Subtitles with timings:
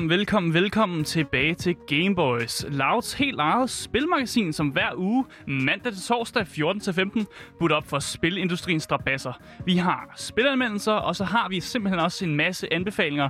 [0.00, 2.64] Velkommen, velkommen, velkommen tilbage til Gameboys.
[2.68, 7.24] Louds helt eget spilmagasin, som hver uge, mandag til torsdag 14-15,
[7.58, 9.32] budt op for spilindustriens strabasser.
[9.64, 13.28] Vi har spilanmeldelser, og så har vi simpelthen også en masse anbefalinger,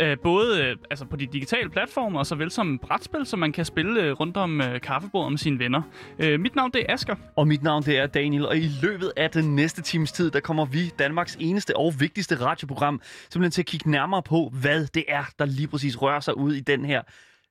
[0.00, 3.64] øh, både øh, altså på de digitale platforme, og såvel som brætspil, som man kan
[3.64, 5.82] spille øh, rundt om øh, kaffebordet med sine venner.
[6.18, 7.16] Øh, mit navn det er Asker.
[7.36, 10.40] Og mit navn det er Daniel, og i løbet af den næste times tid, der
[10.40, 13.00] kommer vi, Danmarks eneste og vigtigste radioprogram,
[13.30, 16.54] simpelthen til at kigge nærmere på, hvad det er, der lige præcis rører sig ud
[16.54, 17.02] i den her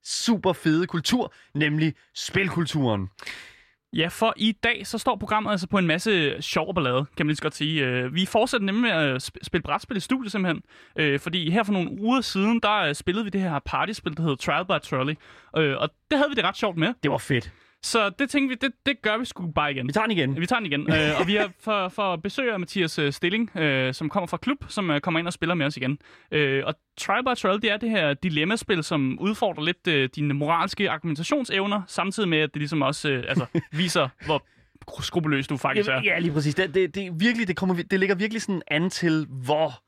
[0.05, 3.09] super fede kultur, nemlig spilkulturen.
[3.95, 7.27] Ja, for i dag så står programmet altså på en masse sjov ballade, kan man
[7.27, 7.85] lige så godt sige.
[7.85, 10.61] Øh, Vi fortsætter nemlig med at sp- spille brætspil i studiet simpelthen.
[10.95, 14.21] Øh, Fordi her for nogle uger siden, der øh, spillede vi det her partyspil, der
[14.23, 15.15] hedder Trial by Trolley.
[15.53, 16.93] Og det havde vi det ret sjovt med.
[17.03, 17.51] Det var fedt.
[17.83, 19.87] Så det tænkte vi, det, det gør vi sgu bare igen.
[19.87, 20.41] Vi tager den igen.
[20.41, 20.93] Vi tager den igen.
[20.93, 24.37] øh, og vi har for, for besøg af Mathias øh, Stilling, øh, som kommer fra
[24.37, 25.97] Klub, som øh, kommer ind og spiller med os igen.
[26.31, 30.33] Øh, og Trial by Trial, det er det her dilemmaspil, som udfordrer lidt øh, dine
[30.33, 34.43] moralske argumentationsevner, samtidig med, at det ligesom også øh, altså, viser, hvor
[35.01, 35.93] skrupelløs du faktisk er.
[35.93, 36.55] Ja, ja, lige præcis.
[36.55, 39.83] Det, det, det, virkelig, det, kommer, det ligger virkelig sådan an til, hvor,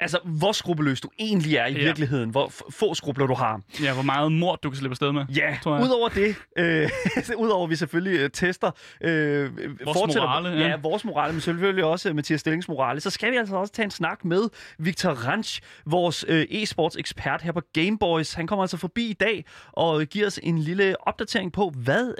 [0.00, 1.78] altså, hvor skrupelløs du egentlig er i Ja.
[1.84, 2.30] virkeligheden.
[2.30, 3.60] Hvor få skrubler du har.
[3.82, 5.24] Ja, hvor meget mord du kan slippe afsted med.
[5.36, 5.84] Ja, tror jeg.
[5.84, 6.90] udover det, øh,
[7.44, 8.70] udover vi selvfølgelig øh, tester,
[9.00, 9.50] øh,
[9.84, 10.68] fortsætter- morale, ja.
[10.68, 10.76] ja.
[10.82, 13.84] vores morale, men selvfølgelig også øh, Mathias Stillings morale, så skal vi altså også tage
[13.84, 14.42] en snak med
[14.78, 18.34] Victor Ranch, vores øh, e-sports ekspert her på Gameboys.
[18.34, 22.14] Han kommer altså forbi i dag og giver os en lille opdatering på, hvad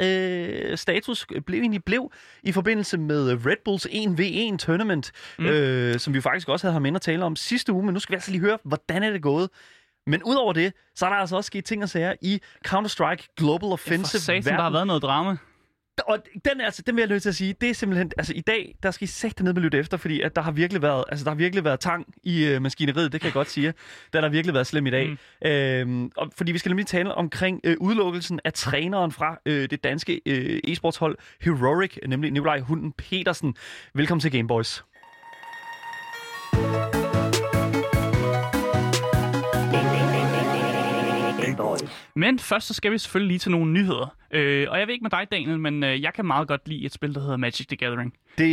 [0.71, 2.11] øh, status blev egentlig blev
[2.43, 5.47] i forbindelse med Red Bulls 1v1 tournament, mm.
[5.47, 8.01] øh, som vi faktisk også havde ham inde at tale om sidste uge, men nu
[8.01, 9.49] skal vi altså lige høre, hvordan er det gået.
[10.07, 13.69] Men udover det, så er der altså også sket ting og sager i Counter-Strike Global
[13.69, 14.21] Offensive.
[14.21, 15.37] satan, der har været noget drama.
[16.03, 18.41] Og den, altså, den vil jeg nødt til at sige, det er simpelthen, altså i
[18.41, 21.05] dag, der skal I sætte ned med lytte efter, fordi at der har virkelig været,
[21.09, 23.75] altså der har virkelig været tang i øh, maskineriet, det kan jeg godt sige.
[24.13, 25.09] Der har virkelig været slem i dag.
[25.09, 25.49] Mm.
[25.49, 29.85] Øhm, og, fordi vi skal nemlig tale omkring øh, udelukkelsen af træneren fra øh, det
[29.85, 33.57] danske øh, e-sportshold Heroic, nemlig Nikolaj Hunden Petersen.
[33.95, 34.85] Velkommen til Gameboys.
[42.17, 44.17] Men først så skal vi selvfølgelig lige til nogle nyheder.
[44.31, 46.85] Øh, og jeg ved ikke med dig, Daniel, men øh, jeg kan meget godt lide
[46.85, 48.15] et spil, der hedder Magic the Gathering.
[48.39, 48.45] Det,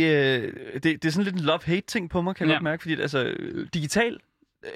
[0.42, 2.56] øh, det, det er sådan lidt en love-hate-ting på mig, kan jeg Ja.
[2.56, 4.18] godt mærke, fordi altså, øh, digital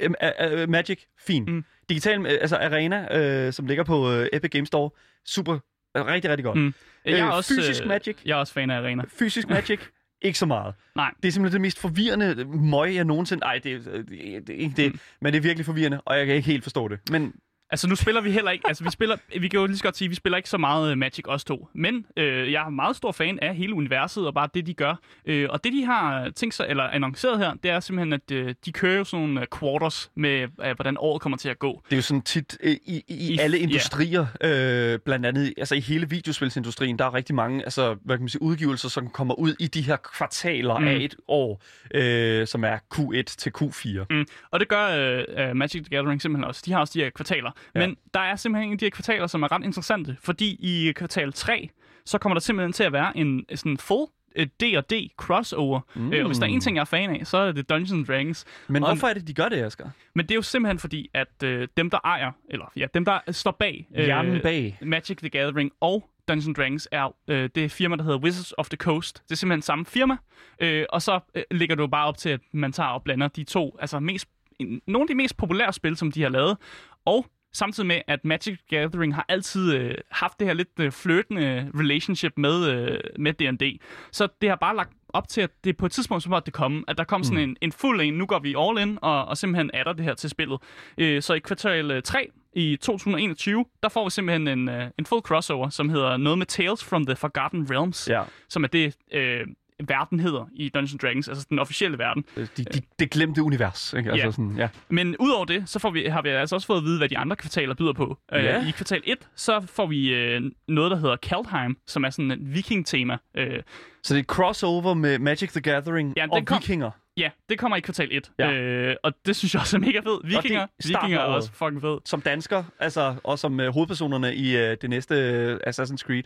[0.01, 1.45] øh, øh, øh, Magic, fin.
[1.45, 1.65] Mm.
[1.89, 4.91] Digital, øh, altså Arena, øh, som ligger på øh, Epic Games Store,
[5.27, 5.59] super,
[5.97, 6.59] øh, rigtig, rigtig godt.
[6.59, 6.75] Mm.
[7.05, 9.03] Jeg er også, fysisk Magic, Jeg er også fan af Arena.
[9.09, 9.81] fysisk Magic,
[10.23, 10.75] ikke så meget.
[10.97, 11.11] Nej.
[11.23, 13.45] Det er simpelthen det mest forvirrende møg, jeg nogensinde...
[13.45, 14.99] Ej, det, er- det, det ikke det, mm.
[15.21, 16.99] men det er virkelig forvirrende, og jeg kan ikke helt forstå det.
[17.11, 17.35] Men
[17.71, 18.69] Altså, nu spiller vi heller ikke...
[18.69, 19.17] Altså, vi spiller...
[19.41, 21.25] Vi kan jo lige så godt sige, at vi spiller ikke så meget øh, Magic
[21.29, 21.69] os to.
[21.75, 24.95] Men øh, jeg er meget stor fan af hele universet og bare det, de gør.
[25.27, 28.55] Øh, og det, de har tænkt sig, eller annonceret her, det er simpelthen, at øh,
[28.65, 31.83] de kører jo sådan nogle øh, quarters med, øh, hvordan året kommer til at gå.
[31.85, 35.75] det er jo sådan tit øh, i, i, I- alle industrier, øh, blandt andet altså
[35.75, 39.35] i hele videospilsindustrien, der er rigtig mange altså, hvad kan man sige, udgivelser, som kommer
[39.35, 40.83] ud i de her kvartaler Mm.
[40.85, 40.89] mm.
[40.89, 41.63] af et år,
[41.95, 44.07] øh, som er Q1 til Q4.
[44.11, 44.27] Mm.
[44.51, 46.63] Og det gør øh, øh, Magic the Gathering simpelthen også.
[46.67, 47.51] De har også de her kvartaler.
[47.75, 47.81] Ja.
[47.87, 50.17] Men der er simpelthen en af de her kvartaler, som er ret interessante.
[50.21, 51.69] Fordi i kvartal 3,
[52.05, 54.07] så kommer der simpelthen til at være en sådan full
[54.37, 55.81] øh, D&D crossover.
[55.95, 56.13] Mm.
[56.13, 58.09] Øh, og hvis der er en ting, jeg er fan af, så er det Dungeons
[58.09, 58.45] Dragons.
[58.69, 59.91] Men Og- hvorfor er det, de gør det, Asger?
[60.15, 63.19] Men det er jo simpelthen fordi, at øh, dem, der ejer, eller ja, dem, der
[63.31, 64.79] står bag, øh, bag.
[64.83, 68.77] Magic the Gathering og Dungeons Dragons er øh, det firma, der hedder Wizards of the
[68.77, 69.23] Coast.
[69.25, 70.17] Det er simpelthen samme firma,
[70.61, 73.45] øh, og så øh, ligger du bare op til, at man tager og blander de
[73.45, 74.29] to, altså mest,
[74.59, 76.57] en- nogle af de mest populære spil, som de har lavet,
[77.05, 80.93] og samtidig med, at Magic the Gathering har altid øh, haft det her lidt øh,
[80.93, 83.81] flirtende relationship med, øh, med D&D.
[84.13, 86.55] Så det har bare lagt op til, at det på et tidspunkt, så måtte det
[86.55, 89.25] komme, at der kom sådan en, en fuld en, nu går vi all in, og,
[89.25, 90.59] og simpelthen adder det her til spillet.
[90.99, 95.07] Øh, så i kvartal øh, 3 i 2021, der får vi simpelthen en, øh, en
[95.07, 98.23] full crossover, som hedder noget med Tales from the Forgotten Realms, Ja.
[98.49, 99.47] som er det, øh,
[99.89, 102.25] verden hedder i Dungeons and Dragons, altså den officielle verden.
[102.37, 103.93] De, de, det glemte univers.
[103.93, 104.11] Ikke?
[104.11, 104.31] Altså Ja.
[104.31, 104.69] sådan, ja.
[104.89, 107.19] Men udover det, så får vi, har vi altså også fået at vide, hvad de
[107.19, 108.19] andre kvartaler byder på.
[108.33, 108.59] Ja.
[108.61, 112.31] Øh, I kvartal 1, så får vi øh, noget, der hedder Kaldheim, som er sådan
[112.31, 113.19] et viking-tema.
[113.37, 113.63] Øh,
[114.05, 116.91] Så det er et crossover med Magic the Gathering Ja, den og kom- vikinger.
[117.17, 118.31] Ja, det kommer i kvartal 1.
[118.39, 118.53] Ja.
[118.53, 120.21] Øh, og det synes jeg også er mega fedt.
[120.37, 121.99] Vikinger, er starten vikinger er også fucking fed.
[122.05, 126.23] Som dansker, altså, og som uh, hovedpersonerne i uh, det næste uh, Assassin's Creed.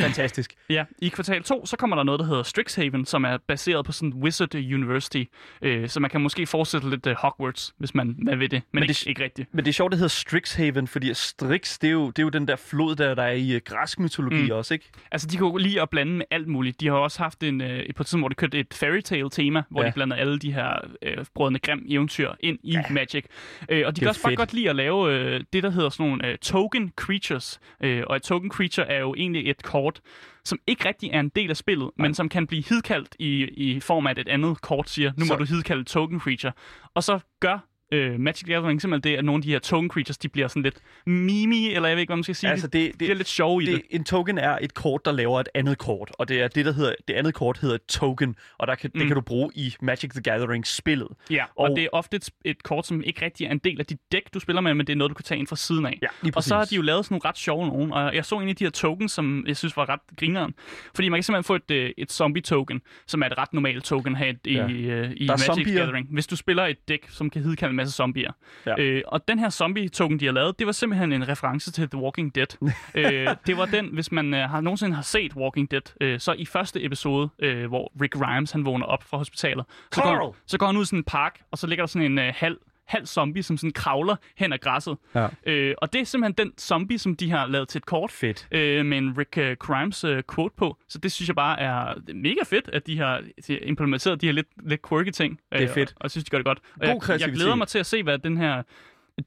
[0.00, 0.52] Fantastisk.
[0.70, 3.92] Ja, i kvartal 2, så kommer der noget, der hedder Strixhaven, som er baseret på
[3.92, 5.24] sådan Wizard University.
[5.62, 8.62] Øh, så man kan måske fortsætte lidt uh, Hogwarts, hvis man, man vil det.
[8.72, 9.54] Men, men ikke, det- ikke rigtigt.
[9.54, 12.28] Men det er sjovt, det hedder Strixhaven, fordi Strix, det er jo, det er jo
[12.28, 14.50] den der flod, der, der er i uh, græsk mytologi Mm.
[14.50, 14.90] også, ikke?
[15.12, 16.80] Altså, de kan jo lide at blande med alt muligt.
[16.80, 19.30] De har også haft en, øh, på et tidspunkt, hvor de kørte et fairy tale
[19.30, 19.84] tema, hvor ja.
[19.86, 19.90] Ja.
[19.90, 22.82] de blander alle de her øh, brødrene Grimm eventyr ind i ja.
[22.90, 23.24] Magic.
[23.68, 24.38] Øh, og de kan også bare fedt.
[24.38, 27.60] godt lide at lave øh, det, der hedder sådan nogle øh, token creatures.
[27.82, 30.00] Øh, og et token creature er jo egentlig et kort,
[30.44, 33.80] som ikke rigtig er en del af spillet, men som kan blive hidkaldt i, i
[33.80, 36.52] form af, at et andet kort siger, nu Så- må du hidkalde token creature.
[36.94, 37.58] Og så gør
[37.92, 40.48] øh, Magic the Gathering simpelthen det, at nogle af de her token creatures, de bliver
[40.48, 40.76] sådan lidt
[41.06, 42.50] mimi, eller jeg ved ikke, hvad man skal sige.
[42.50, 43.74] Altså, de, det, de bliver det, lidt sjove i det.
[43.74, 46.64] det, en token er et kort, der laver et andet kort, og det er det,
[46.64, 48.98] der hedder, det andet kort hedder et token, og der kan, mm.
[48.98, 51.08] det kan du bruge i Magic the Gathering-spillet.
[51.30, 53.80] Ja, og, Og- det er ofte et, et kort, som ikke rigtig er en del
[53.80, 55.56] af dit dæk, du spiller med, men det er noget, du kan tage ind fra
[55.56, 55.98] siden af.
[56.02, 58.34] Ja, Og så har de jo lavet sådan nogle ret sjove nogen, og jeg så
[58.38, 60.54] en af de her tokens, som jeg synes var ret grineren.
[60.94, 64.16] Fordi man kan simpelthen få et, øh, et zombie-token, som er et ret normalt token
[64.16, 64.66] her i, Ja.
[64.68, 65.64] i, øh, i er Magic zombier.
[65.66, 66.08] the Gathering.
[66.10, 68.32] Hvis du spiller et dæk, som kan en masse zombier.
[68.66, 68.74] Ja.
[68.78, 71.98] Øh, og den her zombie-token, de har lavet, det var simpelthen en reference til The
[71.98, 72.46] Walking Dead.
[72.94, 76.32] øh, det var den, hvis man øh, har nogensinde har set Walking Dead, øh, så
[76.32, 80.34] i første episode, øh, hvor Rick Grimes han vågner op fra hospitalet, så går, Carl!
[80.46, 82.32] så går han ud i sådan en park, og så ligger der sådan en øh,
[82.36, 82.56] halv
[82.90, 84.96] halv zombie, som sådan kravler hen ad græsset.
[85.14, 85.28] Ja.
[85.46, 88.48] Øh, og det er simpelthen den zombie, som de har lavet til et kort Fedt.
[88.52, 90.76] øh, med en Rick øh, Grimes øh, quote på.
[90.88, 93.22] Så det synes jeg bare er mega fedt, at de har
[93.62, 95.40] implementeret de her lidt, lidt quirky ting.
[95.52, 95.88] Det er Øh, fedt.
[95.90, 96.58] Og, og jeg synes, de gør det godt.
[96.80, 98.62] Og God jeg, jeg glæder mig til at se, hvad den her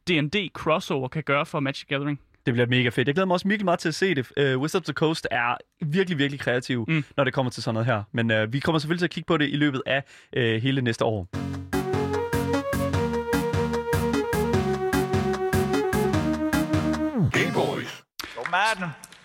[0.09, 2.19] D&D crossover kan gøre for Magic the Gathering.
[2.45, 3.07] Det bliver mega fedt.
[3.07, 4.31] Jeg glæder mig også virkelig meget til at se det.
[4.55, 5.55] Uh, Wizards of the Coast er
[5.85, 6.85] virkelig, virkelig kreativ.
[6.87, 7.03] Mm.
[7.17, 8.03] når det kommer til sådan noget her.
[8.11, 10.03] Men uh, vi kommer selvfølgelig til at kigge på det i løbet af
[10.37, 11.42] uh, hele næste år.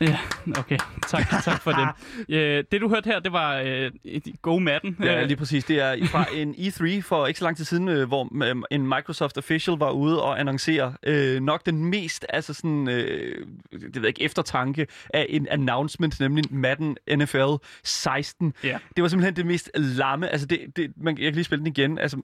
[0.00, 0.18] Ja,
[0.58, 0.78] okay.
[1.08, 1.72] Tak, tak for
[2.28, 2.34] det.
[2.34, 4.96] Øh, det, du hørte her, det var øh, et Go Madden.
[5.02, 5.64] Ja, Øh, lige præcis.
[5.64, 8.82] Det er fra en E3 for ikke så lang tid siden, øh, hvor øh, en
[8.88, 14.02] Microsoft official var ude og annoncere øh, nok den mest altså sådan, øh, det ved
[14.02, 17.52] jeg ikke, eftertanke af en announcement, nemlig Madden NFL
[17.84, 18.54] 16.
[18.64, 18.78] Ja.
[18.96, 20.28] Det var simpelthen det mest lamme.
[20.28, 21.98] Altså det, det, man, jeg kan lige spille den igen.
[21.98, 22.16] Altså,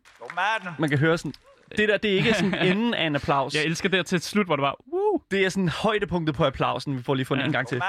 [0.79, 1.35] man kan høre sådan...
[1.79, 3.55] Det der, det er ikke sådan enden af en applaus.
[3.55, 6.45] Jeg elsker det her til slut, hvor det var, woo, Det er sådan højdepunktet på
[6.45, 6.97] applausen.
[6.99, 7.47] Vi får lige få den Ja.
[7.47, 7.81] en gang til.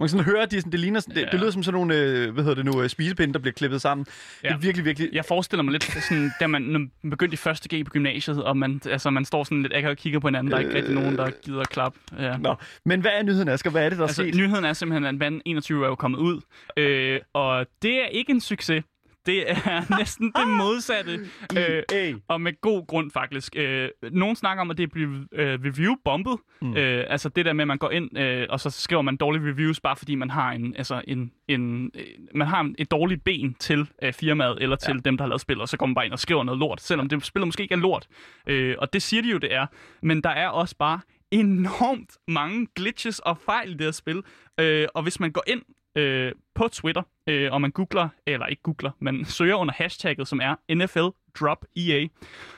[0.00, 1.26] Man kan sådan høre, at de, sådan, det, ligner, sådan, det, Ja.
[1.32, 3.80] det lyder som sådan nogle, øh, hvad hedder det nu, øh, spisepinde, der bliver klippet
[3.80, 4.06] sammen.
[4.44, 4.48] Ja.
[4.48, 5.08] Det er virkelig, virkelig...
[5.12, 8.42] Jeg forestiller mig lidt sådan, da man, når man begyndte i første G på gymnasiet,
[8.44, 10.74] og man, altså, man står sådan lidt akavet og kigger på hinanden, der er ikke
[10.74, 11.98] rigtig nogen, der gider at klappe.
[12.18, 12.36] Ja.
[12.36, 12.54] Nå,
[12.84, 13.70] men hvad er nyheden, Asger?
[13.70, 14.34] Hvad er det, der er Altså, sket?
[14.34, 16.40] nyheden er simpelthen, at Madden 21 er jo kommet ud,
[16.76, 18.84] øh, og det er ikke en succes.
[19.28, 21.12] Det er næsten det modsatte.
[21.56, 22.14] Øh, EA.
[22.28, 23.56] og med god grund, faktisk.
[23.56, 26.36] Øh, nogen snakker om, at det er blevet øh, review-bombet.
[26.62, 26.76] Mm.
[26.76, 29.42] Øh, altså det der med, at man går ind, øh, og så skriver man dårlige
[29.52, 32.04] reviews, bare fordi man har en, altså en, en, øh,
[32.34, 35.00] man har en- et dårligt ben til øh, firmaet, eller til ja.
[35.04, 36.80] dem, der har lavet spillet, og så går man bare ind og skriver noget lort,
[36.80, 38.06] selvom det spillet måske ikke er lort.
[38.46, 39.66] Øh, og det siger de jo, det er.
[40.02, 44.22] Men der er også bare enormt mange glitches og fejl i det her spil.
[44.60, 45.62] Øh, og hvis man går ind
[45.98, 50.40] øh, på Twitter, øh, og man googler, eller ikke googler, man søger under hashtagget, som
[50.40, 51.08] er NFL
[51.40, 52.06] Drop EA,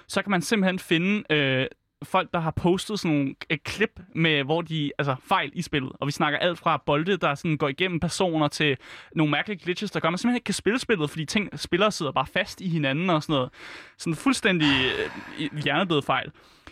[0.06, 1.66] så kan man simpelthen finde øh,
[2.04, 5.92] folk, der har postet sådan nogle et klip med, hvor de, altså fejl i spillet.
[6.00, 8.76] Og vi snakker alt fra bolde, der sådan går igennem personer, til
[9.14, 11.92] nogle mærkelige glitches, der gør, at man simpelthen ikke kan spille spillet, fordi ting, spillere
[11.92, 13.50] sidder bare fast i hinanden og sådan noget.
[13.98, 14.68] Sådan fuldstændig
[15.38, 16.30] øh, hjernedød fejl.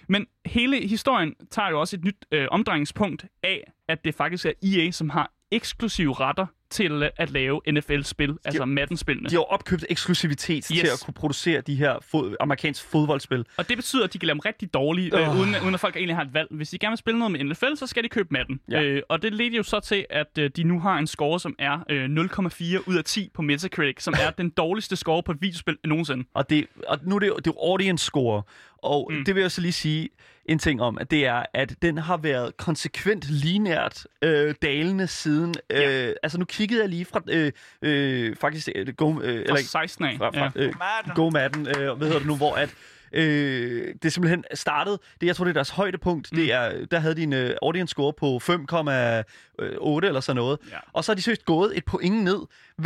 [0.08, 4.52] Men hele historien tager jo også et nyt øh, omdrejningspunkt af, at det faktisk er
[4.62, 9.28] EA, som har eksklusive retter til at lave NFL-spil, altså Madden-spillene.
[9.28, 10.80] De har opkøbt eksklusivitet yes.
[10.80, 13.44] til at kunne producere de her fod- amerikanske fodboldspil.
[13.56, 15.96] Og det betyder, at de kan lave dem rigtig dårlige, øh, uden, uden at folk
[15.96, 16.48] egentlig har et valg.
[16.50, 18.60] Hvis de gerne vil spille noget med NFL, så skal de købe Madden.
[18.70, 18.82] Ja.
[18.82, 21.54] Øh, og det ledte jo så til, at øh, de nu har en score, som
[21.58, 25.38] er øh, 0,4 ud af 10 på Metacritic, som er den dårligste score på et
[25.40, 26.24] videospil nogensinde.
[26.34, 28.42] Og, det, og nu er det er jo audience score.
[28.82, 29.24] Og mm.
[29.24, 30.08] det vil jeg så lige sige
[30.44, 35.54] en ting om, at det er, at den har været konsekvent linært øh, dalende siden.
[35.70, 36.12] Øh, Ja.
[36.22, 40.16] Altså nu kiggede jeg lige fra, øh, øh, faktisk, øh, Go, øh, Fra 16 af.
[40.18, 40.62] fra, fra Ja.
[40.66, 40.72] øh,
[41.14, 42.74] Go Madden, øh, hvad hedder det nu, hvor at
[43.12, 46.38] Øh, det er simpelthen startet, det jeg tror det er deres højdepunkt, mm.
[46.38, 50.58] det er, der havde de en øh, audience score på 5,8 eller sådan noget.
[50.70, 50.76] Ja.
[50.92, 52.38] Og så har de søgt gået et point ned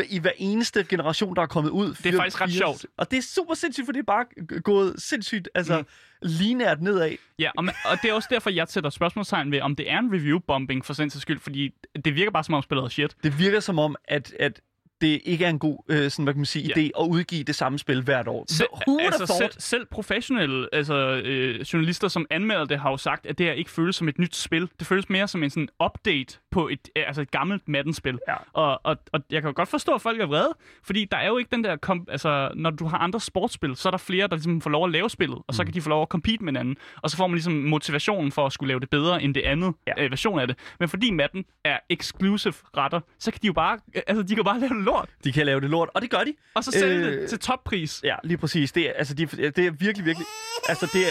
[0.08, 1.94] i hver eneste generation, der er kommet ud.
[1.94, 2.86] Det er faktisk ret sjovt.
[2.96, 4.24] Og det er super sindssygt, for det er bare
[4.60, 5.86] gået sindssygt, altså mm.
[6.22, 7.16] linært nedad.
[7.38, 9.98] Ja, og, man, og det er også derfor, jeg sætter spørgsmålstegn ved, om det er
[9.98, 11.70] en review-bombing for sindssygt skyld, fordi
[12.04, 13.16] det virker bare som om spillet er shit.
[13.22, 14.60] Det virker som om, at, at
[15.02, 16.82] det ikke er en god øh, sådan, hvad kan man sige, Ja.
[16.82, 18.44] idé at udgive det samme spil hvert år.
[18.48, 20.94] Se, Who altså selv, selv professionelle altså,
[21.24, 24.18] øh, journalister, som anmelder det, har jo sagt, at det her ikke føles som et
[24.18, 24.68] nyt spil.
[24.78, 28.18] Det føles mere som en sådan update på et, altså et gammelt Madden-spil.
[28.28, 28.34] Ja.
[28.52, 30.54] Og, og, og jeg kan jo godt forstå, at folk er vrede,
[30.84, 31.76] fordi der er jo ikke den der...
[31.76, 34.84] Kom, altså, når du har andre sportsspil, så er der flere, der ligesom får lov
[34.84, 35.66] at lave spillet, og så Mm.
[35.66, 36.76] kan de få lov at compete med hinanden.
[37.02, 39.74] Og så får man ligesom motivationen for at skulle lave det bedre end det andet
[39.86, 40.04] Ja.
[40.04, 40.58] øh, version af det.
[40.80, 43.78] Men fordi Madden er exclusive retter, så kan de jo bare...
[43.96, 46.10] øh, Altså, de kan bare lave det lort, De kan lave det lort, og det
[46.10, 46.34] gør de.
[46.54, 48.00] og så sælge Øh, det til toppris.
[48.04, 48.72] Ja, lige præcis.
[48.72, 50.26] Det er, altså, de, det er virkelig, virkelig...
[50.68, 51.10] Altså, det er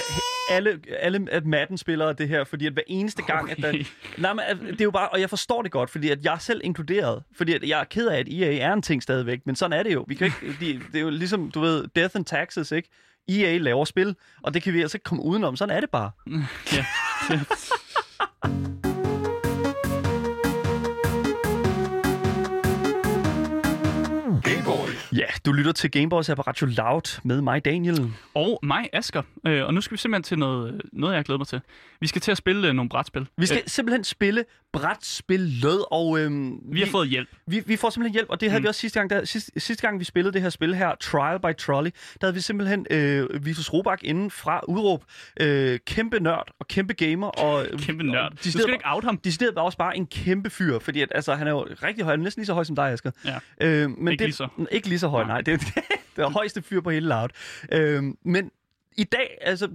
[0.49, 3.69] alle, alle Madden-spillere, det her, fordi at hver eneste gang, at der...
[3.69, 3.85] Okay.
[4.17, 5.09] Nej, men at- det er jo bare...
[5.09, 7.23] Og jeg forstår det godt, fordi at jeg er selv inkluderet.
[7.37, 9.83] Fordi at jeg er ked af, at EA er en ting stadigvæk, men sådan er
[9.83, 10.05] det jo.
[10.07, 10.55] Vi kan ikke...
[10.65, 12.89] De, det er jo ligesom, du ved, Death and Taxes, ikke?
[13.29, 15.55] EA laver spil, og det kan vi altså ikke komme udenom.
[15.55, 16.11] Sådan er det bare.
[16.73, 16.85] Ja.
[25.15, 28.11] Ja, du lytter til Gameboys her på Radio Loud med mig, Daniel.
[28.33, 29.21] Og mig, Asker.
[29.47, 31.61] Øh, og nu skal vi simpelthen til noget, noget, jeg glæder mig til.
[31.99, 33.27] Vi skal til at spille øh, nogle brætspil.
[33.37, 36.19] Vi skal Øh, simpelthen spille brætspillet, og...
[36.19, 37.29] Øhm, vi har fået hjælp.
[37.47, 38.63] Vi, vi får simpelthen hjælp, og det havde mm.
[38.63, 41.39] vi også sidste gang, da, sidste, sidste gang, vi spillede det her spil her, Trial
[41.39, 45.03] by Trolley, der havde vi simpelthen øh, Vitus Robak inden fra Udråb.
[45.39, 47.27] Øh, kæmpe nørd og kæmpe gamer.
[47.27, 48.31] Og, Kæmpe nørd.
[48.31, 49.17] Og, Du de skal ikke out ham.
[49.17, 52.15] Decideret var også bare en kæmpe fyr, fordi at, altså, han er jo rigtig høj,
[52.15, 53.11] næsten lige så høj som dig, Asger.
[53.25, 53.37] Ja.
[53.61, 54.47] Øh, men Ikke det, lige så.
[54.71, 55.41] Ikke lige så høj, nej.
[55.41, 55.75] Det, det,
[56.15, 57.29] det er højeste fyr på hele Loud.
[57.71, 58.51] Øh, men
[58.97, 59.67] i dag, altså,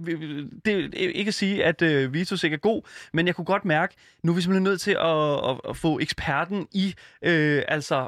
[0.65, 2.81] det er ikke at sige, at øh, Vitus ikke er god,
[3.13, 5.99] men jeg kunne godt mærke, nu er vi simpelthen nødt til at, at, at få
[5.99, 8.07] eksperten i, øh, altså,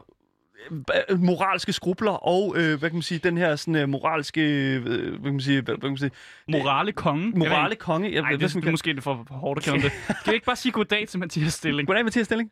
[1.09, 4.83] øh, moralske skrubler og, øh, hvad kan man sige, den her sådan, øh, moralske, øh,
[4.83, 6.11] hvad kan man sige, hvad, hvad kan man sige,
[6.47, 7.31] Morale konge.
[7.35, 8.11] morale konge.
[8.13, 9.91] Jeg, Nej, ved, det hvad er måske lidt for hårdt at kalde det.
[10.07, 11.87] Kan vi ikke bare sige goddag til Mathias Stilling?
[11.87, 12.51] Goddag, Mathias Stilling.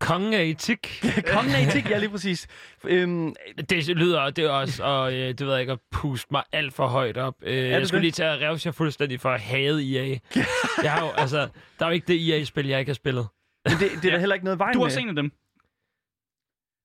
[0.00, 1.04] Kongen af etik.
[1.34, 2.46] Kongen af etik, ja, lige præcis.
[2.84, 3.34] Øhm,
[3.70, 6.74] Det lyder det er også, og øh, det ved jeg ikke, at puste mig alt
[6.74, 7.34] for højt op.
[7.42, 8.02] Øh, det jeg skulle det?
[8.02, 10.18] lige til at revse jer fuldstændig for at hade EA.
[10.82, 11.38] jeg har jo, altså,
[11.78, 13.26] der er jo ikke det EA-spil, jeg ikke har spillet.
[13.68, 14.84] men det, det er der heller ikke noget vej Du er med.
[14.86, 15.32] også en af dem.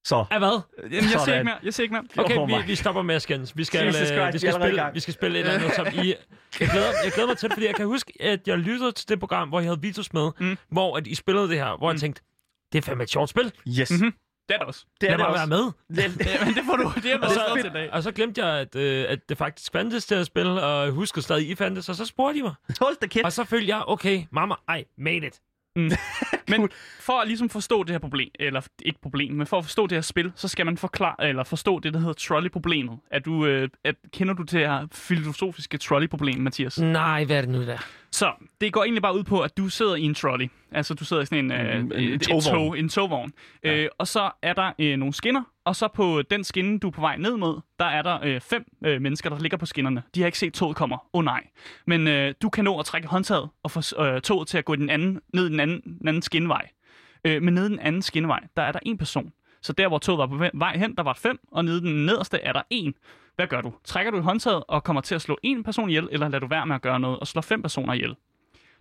[0.05, 0.61] Så, Af hvad?
[0.77, 1.33] Jamen, jeg siger Sådan.
[1.33, 1.57] ikke mere.
[1.63, 2.25] Jeg siger ikke mere.
[2.25, 3.57] Okay, Oh vi, vi stopper med at skændes.
[3.57, 5.87] Vi skal, Jesus øh, Christ, vi skal, spille, vi skal spille et eller andet, som
[5.87, 6.15] I...
[6.59, 9.09] Jeg glæder, jeg glæder mig til det, fordi jeg kan huske, at jeg lyttede til
[9.09, 10.57] det program, hvor I havde Vitus med, Mm.
[10.71, 11.99] hvor at I spillede det her, hvor jeg Mm.
[11.99, 12.21] tænkte,
[12.71, 13.51] det er fandme et sjovt spil.
[13.79, 13.91] yes.
[13.91, 14.13] Mhm.
[14.49, 14.85] Det er det også.
[15.01, 15.39] Det er Lad det mig også.
[15.49, 15.63] være
[15.97, 16.13] med.
[16.15, 16.91] Det, Ja, men det får du.
[17.03, 17.93] Det er Og så, til i dag.
[17.93, 20.91] og så glemte jeg, at, øh, at det faktisk fandtes til at spille, og jeg
[20.91, 22.53] husker stadig, I fandtes, og så spurgte I mig.
[22.79, 23.25] hold da kæft.
[23.25, 25.39] Og så følte jeg, okay, mamma, I made it.
[26.47, 29.87] Men for at ligesom forstå det her problem, eller ikke problem, men for at forstå
[29.87, 32.99] det her spil, så skal man forklare, eller forstå det, der hedder trolley-problemet.
[33.11, 36.79] Er du, øh, at, kender du det her filosofiske trolley-problem, Mathias?
[36.79, 36.85] Mm.
[36.87, 37.77] Nej, hvad er det nu der?
[38.11, 40.47] Så det går egentlig bare ud på, at du sidder i en trolley.
[40.71, 42.43] Altså, du sidder i sådan en, øh, Mm, en et togvogn.
[42.43, 43.33] tog, en togvogn.
[43.63, 43.75] Ja.
[43.75, 46.91] Øh, og så er der øh, nogle skinner, og så på den skinne, du er
[46.91, 50.03] på vej ned mod, der er der øh, fem øh, mennesker, der ligger på skinnerne.
[50.15, 50.97] De har ikke set toget kommer.
[50.97, 51.47] Åh oh, nej.
[51.87, 54.75] Men øh, du kan nå at trække håndtaget og få øh, toget til at gå
[54.75, 56.69] den anden, ned den anden, den anden skinnevej.
[57.25, 59.31] Øh, men nede den anden skinnevej, der er der en person.
[59.61, 62.37] Så der, hvor toget var på vej hen, der var fem, og nede den nederste
[62.37, 62.93] er der en.
[63.35, 63.73] Hvad gør du?
[63.83, 66.47] Trækker du i håndtaget og kommer til at slå en person ihjel, eller lader du
[66.47, 68.15] være med at gøre noget og slå fem personer ihjel?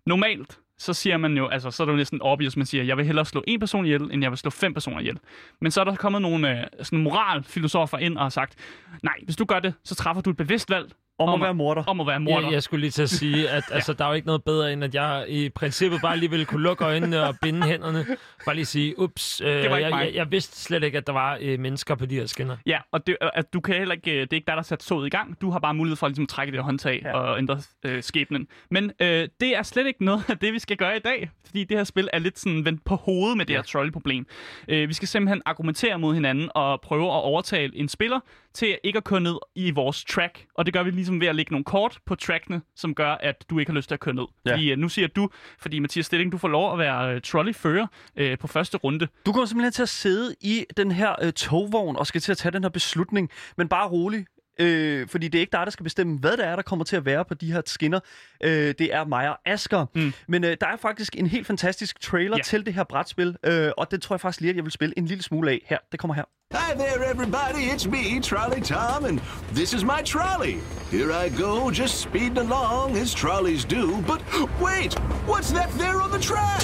[0.06, 2.96] Normalt, så siger man jo, altså så er det jo næsten obvious, man siger, jeg
[2.96, 5.18] vil hellere slå en person ihjel, end jeg vil slå fem personer ihjel.
[5.60, 8.54] Men så er der kommet nogle øh, sådan moralfilosofer ind og har sagt,
[9.02, 11.54] nej, hvis du gør det, så træffer du et bevidst valg om om at være
[11.54, 11.84] morder.
[11.84, 12.46] om at være morder.
[12.46, 14.72] Jeg, jeg skulle lige til at sige, at altså, der er jo ikke noget bedre,
[14.72, 18.06] end at jeg i princippet bare lige ville kunne lukke øjnene og binde hænderne.
[18.44, 21.60] Bare lige sige, ups, øh, jeg, jeg, jeg vidste slet ikke, at der var øh,
[21.60, 22.56] mennesker på de her skinner.
[22.66, 24.78] Ja, og det, at du kan heller ikke, øh, det er ikke dig, der sat
[24.78, 25.40] toget i gang.
[25.40, 27.08] Du har bare mulighed for ligesom, at trække det håndtag Ja.
[27.08, 27.14] ja.
[27.14, 28.46] og ændre øh, skæbnen.
[28.70, 31.64] Men øh, det er slet ikke noget af det, vi skal gøre i dag, fordi
[31.64, 34.26] det her spil er lidt sådan vendt på hovedet med det her trolley-problem.
[34.68, 38.20] Øh, vi skal simpelthen argumentere mod hinanden og prøve at overtale en spiller
[38.54, 40.47] til ikke at køre ned i vores track.
[40.54, 43.44] Og det gør vi ligesom ved at lægge nogle kort på trackene, som gør, at
[43.50, 44.25] du ikke har lyst til at køre ned.
[44.47, 44.52] Ja.
[44.52, 45.28] Fordi øh, nu siger du,
[45.59, 49.09] fordi Mathias Stilling, du får lov at være øh, trolley-fører øh, på første runde.
[49.26, 52.38] Du kommer simpelthen til at sidde i den her øh, togvogn og skal til at
[52.38, 54.26] tage den her beslutning, men bare rolig.
[54.62, 56.97] Øh, fordi det er ikke dig, der skal bestemme, hvad det er, der kommer til
[56.97, 58.00] at være på de her skinner.
[58.45, 59.87] Øh, det er mig og Asger.
[59.95, 60.12] Mm.
[60.28, 62.42] Men øh, der er faktisk en helt fantastisk trailer Ja.
[62.42, 64.99] til det her brætspil, øh, og det tror jeg faktisk lige, at jeg vil spille
[64.99, 65.62] en lille smule af.
[65.66, 66.25] Her, det kommer her.
[66.52, 67.62] Hi there, everybody.
[67.75, 69.19] It's me, Trolley Tom, and
[69.54, 70.57] this is my trolley.
[70.90, 73.83] Here I go, just speeding along as trolleys do.
[74.07, 74.21] But
[74.61, 74.92] wait,
[75.26, 76.62] what's that there on the track?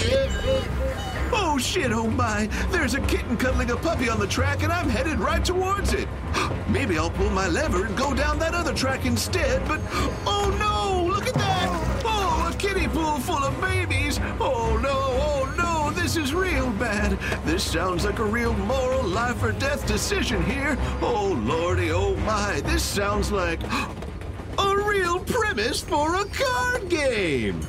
[1.32, 2.46] Oh shit, oh my.
[2.70, 6.08] There's a kitten cuddling a puppy on the track, and I'm headed right towards it.
[6.68, 9.80] Maybe I'll pull my lever and go down that other track instead, but
[10.26, 12.02] oh no, look at that.
[12.04, 14.18] Oh, a kiddie pool full of babies.
[14.40, 17.18] Oh no, oh no, this is real bad.
[17.44, 20.76] This sounds like a real moral life or death decision here.
[21.00, 23.60] Oh lordy, oh my, this sounds like
[24.58, 27.60] a real premise for a card game.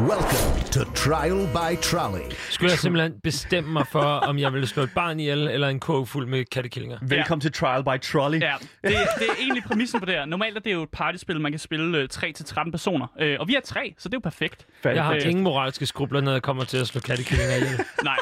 [0.00, 2.20] Welcome to Trial by Trolley.
[2.50, 5.80] Skulle jeg simpelthen bestemme mig for, om jeg ville slå et barn ihjel, eller en
[5.80, 6.98] kurv fuld med kattekillinger?
[7.02, 8.40] Velkommen til Trial by Trolley.
[8.40, 8.68] Ja, det,
[9.18, 10.24] det er egentlig præmissen på det her.
[10.24, 13.06] Normalt er det jo et partyspil, man kan spille øh, 3-13 personer.
[13.20, 14.66] Øh, og vi er tre, så det er jo perfekt.
[14.82, 15.20] Fat- Jeg har Øh.
[15.26, 17.80] ingen moralske skrubler, når jeg kommer til at slå kattekillinger ihjel.
[18.04, 18.16] Nej,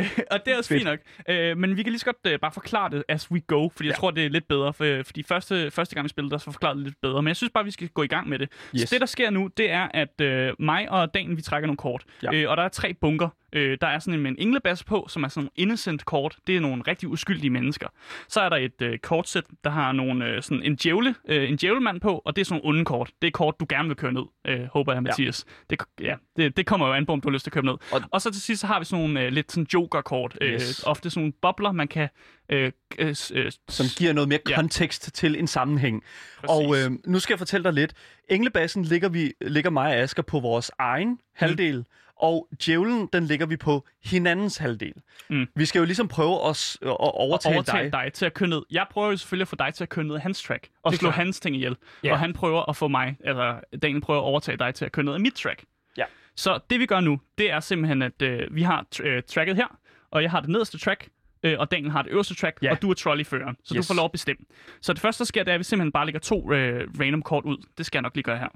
[0.00, 0.98] øh, og det er også fint nok.
[1.28, 3.88] Øh, men vi kan lige så godt øh, bare forklare det as we go, fordi
[3.88, 4.00] jeg Ja.
[4.00, 4.72] tror, det er lidt bedre.
[4.72, 7.22] For, fordi første, første gang vi spillede, der så forklarede det lidt bedre.
[7.22, 8.48] Men jeg synes bare, vi skal gå i gang med det.
[8.74, 8.80] Yes.
[8.88, 11.76] Så det, der sker nu, det er, at øh, mig og Dan, vi trækker nogle
[11.76, 12.04] kort.
[12.22, 12.34] Ja.
[12.34, 13.28] Øh, og der er tre bunker.
[13.52, 16.36] Øh, der er sådan en med en englebas på, som er sådan nogle innocent kort.
[16.46, 17.88] Det er nogle rigtig uskyldige mennesker.
[18.28, 21.56] Så er der et øh, kortsæt, der har nogle, øh, sådan en, djævle, øh, en
[21.56, 23.10] djævlemand på, og det er sådan nogle onde kort.
[23.22, 25.44] Det er kort, du gerne vil køre ned, øh, håber jeg, Mathias.
[25.70, 27.64] Det, ja, det, det kommer jo an på, om du har lyst til at køre
[27.64, 27.74] ned.
[27.92, 30.38] Og, Og- så til sidst så har vi sådan nogle øh, lidt sådan joker-kort.
[30.40, 30.82] Øh, Yes.
[30.86, 32.08] ofte sådan nogle bobler, man kan...
[32.52, 34.54] Øh, øh, øh, som giver noget mere Ja.
[34.56, 36.02] kontekst til en sammenhæng.
[36.40, 36.50] Præcis.
[36.50, 37.92] Og øh, nu skal jeg fortælle dig lidt.
[38.28, 41.84] Englebassen ligger, vi, ligger mig og Asger på vores egen halvdel, Mm.
[42.22, 44.92] Og djævlen, den ligger vi på hinandens halvdel.
[45.30, 45.46] Mm.
[45.56, 47.92] Vi skal jo ligesom prøve at, at overtale, overtale dig.
[48.04, 48.62] dig til at køre ned.
[48.70, 51.06] Jeg prøver jo selvfølgelig at få dig til at køre ned hans track, og slå
[51.08, 51.14] klart.
[51.14, 51.76] hans ting ihjel.
[52.04, 52.12] Ja.
[52.12, 55.04] Og han prøver at få mig, eller Daniel prøver at overtage dig til at køre
[55.04, 55.64] ned af mit track.
[55.96, 56.04] Ja.
[56.36, 59.56] Så det vi gør nu, det er simpelthen, at øh, vi har tr- øh, tracket
[59.56, 59.78] her,
[60.10, 61.08] og jeg har det nederste track,
[61.42, 62.70] øh, og Daniel har det øverste track, Ja.
[62.70, 63.56] og du er trolleyføreren.
[63.64, 63.86] Så Yes.
[63.86, 64.44] du får lov at bestemme.
[64.80, 67.22] Så det første, der sker, det er, at vi simpelthen bare lægger to øh, random
[67.22, 67.56] kort ud.
[67.78, 68.48] Det skal jeg nok lige gøre her.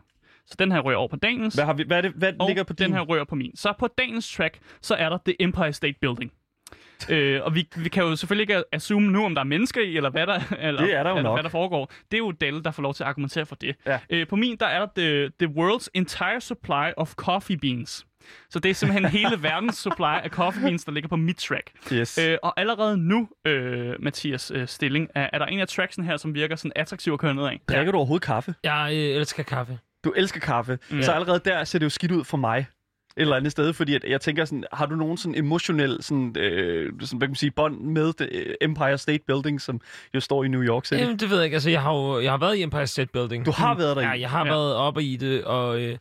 [0.46, 1.54] Så den her rører over på Daniels.
[1.54, 2.84] Hvad, har vi, hvad, er det, hvad Og ligger på din?
[2.86, 3.56] den her rører på min.
[3.56, 6.32] Så på dagens track, så er der The Empire State Building.
[7.10, 9.96] øh, og vi, vi kan jo selvfølgelig ikke assume nu, om der er mennesker i,
[9.96, 11.36] eller hvad der, eller, Det er der jo eller nok.
[11.36, 11.92] hvad der foregår.
[12.10, 13.76] Det er jo Dell, der får lov til at argumentere for det.
[13.86, 13.98] Ja.
[14.10, 18.06] Øh, på min, der er der the, the world's entire supply of coffee beans.
[18.50, 21.70] Så det er simpelthen hele verdens supply af coffee beans, der ligger på mit track.
[21.92, 22.18] Yes.
[22.18, 26.16] Øh, og allerede nu, øh, Mathias øh, Stilling, er, er der en af tracksen her,
[26.16, 27.60] som virker sådan attraktiv at køre ned af.
[27.68, 28.54] Drikker du overhovedet kaffe?
[28.64, 29.78] Jeg øh, elsker kaffe.
[30.06, 30.78] Du elsker kaffe.
[30.90, 30.96] Mm.
[30.96, 31.02] Mm.
[31.02, 32.58] Så allerede der ser det jo skidt ud for mig.
[32.58, 36.36] Et eller andet sted, fordi at jeg tænker sådan, har du nogen sådan emotionel sådan,
[36.38, 39.80] øh, sådan, hvad kan man sige, bånd med det, øh, Empire State Building, som
[40.14, 41.00] jo står i New York City?
[41.02, 41.54] Jamen, det ved jeg ikke.
[41.54, 43.46] Altså, jeg har jo jeg har været i Empire State Building.
[43.46, 44.52] Du har været der Ja, jeg har Ja.
[44.52, 45.96] været oppe i det, og øh,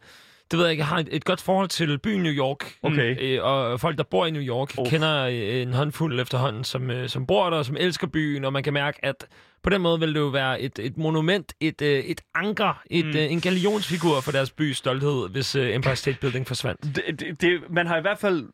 [0.51, 0.81] det ved jeg ikke.
[0.81, 2.73] Jeg har et, et godt forhold til byen New York.
[2.83, 3.17] Okay.
[3.21, 4.87] Øh, og folk, der bor i New York, Oh.
[4.89, 8.53] kender øh, en håndfuld efterhånden, som, øh, som bor der, og som elsker byen, og
[8.53, 9.25] man kan mærke, at
[9.65, 13.05] på den måde vil det jo være et, et monument, et, øh, et anker, et,
[13.05, 13.11] Mm.
[13.11, 16.81] øh, en galionsfigur for deres bys stolthed, hvis øh, Empire State Building forsvandt.
[16.95, 18.49] Det, det, det, man har i hvert fald...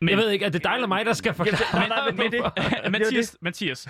[0.00, 1.88] Men, Jeg ved ikke, er det dig eller mig, der skal forklare?
[1.88, 2.90] nej, men det- hvorfor?
[2.90, 3.88] Mathias, Mathias,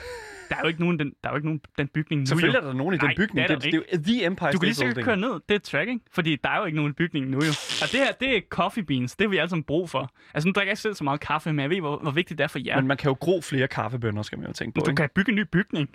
[0.49, 2.27] der er jo ikke nogen den, der er jo ikke nogen den bygning nu.
[2.27, 2.63] Selvfølgelig jo.
[2.63, 3.49] er der nogen i Nej, den bygning.
[3.49, 5.05] det er Det, det, det, er jo The Empire Du kan lige Building.
[5.05, 5.41] køre ned.
[5.49, 7.51] Det er tracking, fordi der er jo ikke nogen bygning nu jo.
[7.83, 9.17] Og det her, det er coffee beans.
[9.17, 10.11] Det har vi alle sammen brug for.
[10.35, 12.39] Altså nu drikker jeg ikke selv så meget kaffe, men jeg ved, hvor, hvor vigtigt
[12.39, 12.77] det er for jer.
[12.77, 14.85] Men man kan jo gro flere kaffebønner, skal man jo tænke på.
[14.85, 15.01] du Ikke?
[15.01, 15.89] kan bygge en ny bygning.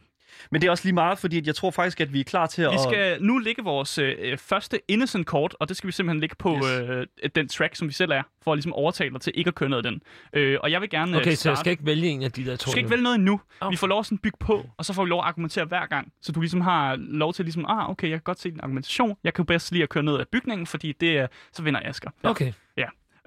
[0.51, 2.45] Men det er også lige meget, fordi at jeg tror faktisk, at vi er klar
[2.45, 2.71] til at...
[2.71, 6.35] Vi skal nu lægge vores øh, første innocent kort, og det skal vi simpelthen lægge
[6.39, 7.07] på Yes.
[7.23, 9.55] øh, den track, som vi selv er, for at ligesom overtale dig til ikke at
[9.55, 10.01] køre ned ad den.
[10.33, 11.49] Øh, og jeg vil gerne øh, Okay, så starte.
[11.49, 13.41] jeg skal ikke vælge en af de der to Du skal ikke vælge noget endnu.
[13.59, 13.71] Okay.
[13.71, 15.85] Vi får lov at sådan bygge på, og så får vi lov at argumentere hver
[15.85, 16.11] gang.
[16.21, 19.15] Så du ligesom har lov til ligesom, ah, okay, jeg kan godt se din argumentation.
[19.23, 21.79] Jeg kan jo bedst lide at køre ned af bygningen, fordi det er, så vinder
[21.83, 22.09] Asger.
[22.23, 22.53] Okay.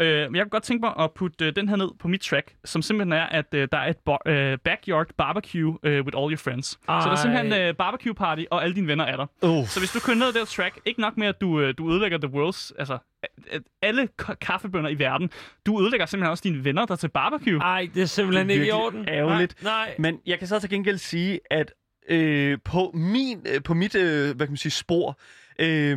[0.01, 2.21] Øh, men jeg kunne godt tænke mig at putte øh, den her ned på mit
[2.21, 6.19] track, som simpelthen er, at øh, der er et bo- øh, backyard barbecue øh, with
[6.19, 6.67] all your friends.
[6.67, 7.17] Så der er Ej.
[7.17, 9.27] simpelthen øh, barbecue party, og alle dine venner er der.
[9.43, 11.91] Oh, Så hvis du kører ned det track, ikke nok med, at du, øh, du
[11.93, 15.31] ødelægger the world's, altså at- at alle k- kaffebønder i verden,
[15.67, 17.59] du ødelægger simpelthen også dine venner, der er til barbecue.
[17.61, 19.09] Ej, det er simpelthen Det er ikke i orden.
[19.09, 19.63] ærgerligt.
[19.63, 19.73] Nej.
[19.87, 19.95] nej.
[19.99, 21.73] Men jeg kan så til gengæld sige, at
[22.09, 25.19] øh, på, min, øh, på mit øh, hvad kan man sige, spor,
[25.59, 25.97] øh,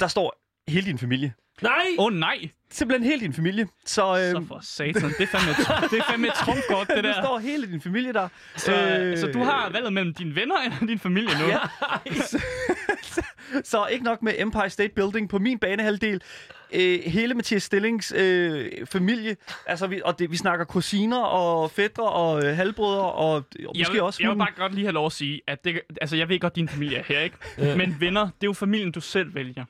[0.00, 1.32] der står hele din familie.
[1.62, 1.72] Nej!
[1.98, 2.48] Åh oh, nej!
[2.70, 3.66] Simpelthen hele din familie.
[3.86, 7.04] Så, øh, Så for satan, det er fandme, et- det er fandme et trumfkort, det
[7.04, 7.22] der der.
[7.22, 8.28] står hele din familie der.
[8.56, 11.46] Så, Øh, så du har valget mellem dine venner eller din familie nu?
[11.54, 11.58] Ja.
[13.64, 16.20] Så ikke nok med Empire State Building på min banehalvdel.
[16.72, 22.02] Øh, hele Mathias Stillings øh, familie, altså vi, og det, vi snakker kusiner og fædre
[22.10, 24.92] og øh, halvbrødre og, og Jeg måske vil, også jeg vil bare godt lige have
[24.94, 27.36] lov at sige, at det, altså jeg ved godt, din familie er her, ikke?
[27.76, 29.64] Men venner, det er jo familien, du selv vælger.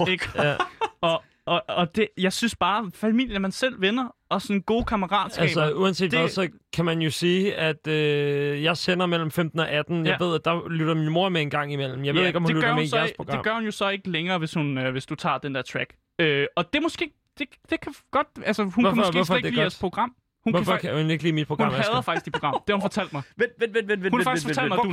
[0.00, 0.28] Åh, Ikke?
[0.34, 0.54] Ja.
[1.00, 4.84] Og, og, og det, jeg synes bare, familien er man selv venner, og sådan gode
[4.84, 5.42] kammeratskaber.
[5.42, 9.58] Altså, uanset Det- hvad, så kan man jo sige, at øh, jeg sender mellem 15
[9.60, 10.06] og 18.
[10.06, 10.24] Jeg Ja.
[10.26, 12.04] ved, at der lytter min mor med en gang imellem.
[12.04, 13.36] Jeg ved ikke, om hun lytter med i jeres program.
[13.36, 15.62] Det gør hun jo så ikke længere, hvis, hun, øh, hvis du tager den der
[15.62, 15.94] track.
[16.18, 17.10] Øh, og det er måske...
[17.38, 18.26] Det, det kan godt...
[18.44, 20.14] Altså, hun Hvorfor- kan måske hvorfor slet ikke lide jeres program.
[20.44, 22.00] Hun, Hvorfor kan, kan hun ikke lide mit hun program, hader Asger?
[22.00, 22.54] faktisk dit program.
[22.66, 23.22] Det har hun fortalt mig.
[23.36, 24.92] Vent, vent, vent, vent, Hun har faktisk fortalt mig, at du er en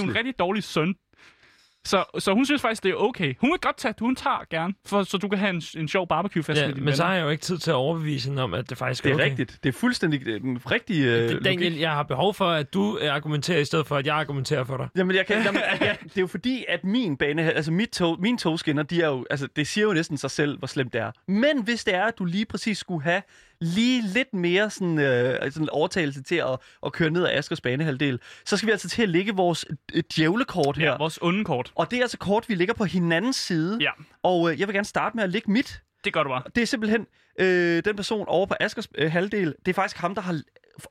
[0.00, 0.94] hun er rigtig dårlig søn.
[1.88, 3.34] Så, så hun synes faktisk, det er okay.
[3.40, 6.08] Hun vil godt tage, hun tager gerne, for, så du kan have en, en sjov
[6.08, 7.08] barbecue-fest Ja, med dine men så venner.
[7.10, 9.14] har jeg jo ikke tid til at overbevise hende om, at det faktisk Det er
[9.14, 9.24] okay.
[9.24, 9.58] rigtigt.
[9.62, 11.80] Det er fuldstændig øh, den rigtige øh, Det- Daniel, logik.
[11.82, 14.76] jeg har behov for, at du øh, argumenterer i stedet for, at jeg argumenterer for
[14.76, 14.88] dig.
[14.96, 18.20] Jamen, jeg kan, jamen, ja, det er jo fordi, at min bane, altså mit tog,
[18.20, 21.00] mine togskinner, de er jo, altså, det siger jo næsten sig selv, hvor slemt det
[21.00, 21.10] er.
[21.28, 23.22] Men hvis det er, at du lige præcis skulle have
[23.60, 28.20] lige lidt mere sådan, øh, sådan overtagelse til at, at køre ned ad Askers banehalvdel,
[28.44, 30.90] så skal vi altså til at lægge vores øh, djævlekort her.
[30.90, 31.72] Ja, vores onde kort.
[31.74, 33.78] Og det er altså kort, vi ligger på hinandens side.
[33.80, 33.90] Ja.
[34.22, 35.82] Og øh, jeg vil gerne starte med at lægge mit.
[36.04, 36.42] Det gør du bare.
[36.54, 37.06] Det er simpelthen
[37.40, 39.54] øh, den person over på Askers øh, halvdel.
[39.66, 40.40] Det er faktisk ham, der har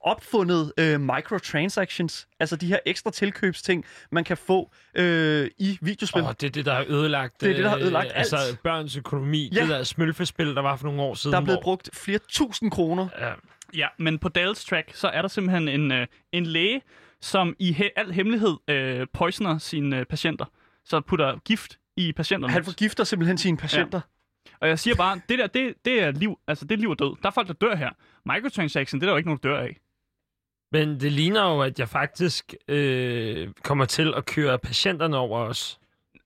[0.02, 2.28] opfundet øh, microtransactions.
[2.40, 6.22] Altså de her ekstra tilkøbsting, man kan få øh, i videospil.
[6.22, 8.36] Åh, det er det, der har ødelagt, Det er det, der har øh, ødelagt altså,
[8.36, 8.64] alt.
[8.64, 9.50] børns økonomi.
[9.56, 9.62] Ja.
[9.62, 11.34] Det der smølfespil, der var for nogle år siden.
[11.34, 13.08] der er blevet hvor- brugt flere tusind kroner.
[13.20, 13.32] Ja.
[13.76, 16.82] Ja, men på Dales track, så er der simpelthen en, øh, en læge,
[17.22, 20.46] som i he- al hemmelighed øh, poisoner sine øh, patienter.
[20.86, 22.54] Så putter gift i patienterne.
[22.54, 24.02] Han forgifter simpelthen sine patienter.
[24.60, 27.00] Og jeg siger bare, det der, det, det er liv, altså det er liv og
[27.00, 27.16] død.
[27.22, 27.90] Der er folk, der dør her.
[28.26, 29.78] Microtransaction, det er der jo ikke nogen, der dør af.
[30.72, 35.80] Men det ligner jo, at jeg faktisk øh, kommer til at køre patienterne over os.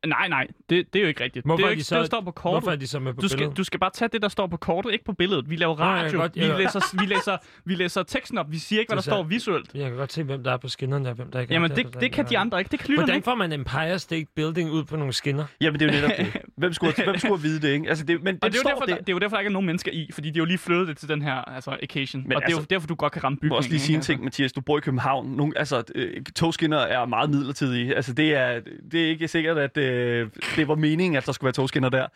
[0.08, 1.46] Nej, nej, det, det er jo ikke rigtigt.
[1.46, 2.54] Hvorfor det er jo de ikke så- det, der står på kortet.
[2.62, 3.58] Hvorfor er de så med på Du skal, billedet?
[3.58, 5.50] du skal bare tage det, der står på kortet, ikke på billedet.
[5.50, 6.10] Vi laver Nej, radio.
[6.10, 8.52] kan godt- vi, jeg- læser, vi, læser, vi læser teksten op.
[8.52, 9.74] Vi siger ikke, hvad der Det er står visuelt.
[9.76, 11.56] Jeg kan godt se, hvem der er på skinnerne, og hvem der ikke er.
[11.56, 12.70] Jamen, Der- det, der- det kan de andre ikke.
[12.72, 13.26] Det kan Hvordan ikke.
[13.26, 15.46] får man Empire State Building ud på nogle skinner?
[15.62, 16.42] Jamen, det er jo netop det.
[16.58, 17.90] Hvem skulle, hvem skulle vide det, ikke?
[17.90, 18.90] Altså, det, men det, det er, jo står derfor, det.
[18.96, 20.58] der, det er jo derfor, der ikke er nogen mennesker i, fordi de jo lige
[20.58, 22.24] flyttet det til den her altså, occasion.
[22.28, 23.58] Men og det er jo altså- derfor, du godt kan ramme bygningen.
[23.58, 24.52] også lige sige en ting, Mathias.
[24.54, 25.28] Du bor i København.
[25.32, 27.96] Nogle, altså, øh, togskinner er meget midlertidige.
[27.96, 28.62] Altså, det er,
[28.92, 32.08] det er ikke sikkert, at øh, det var meningen, at der skulle være togskinner der.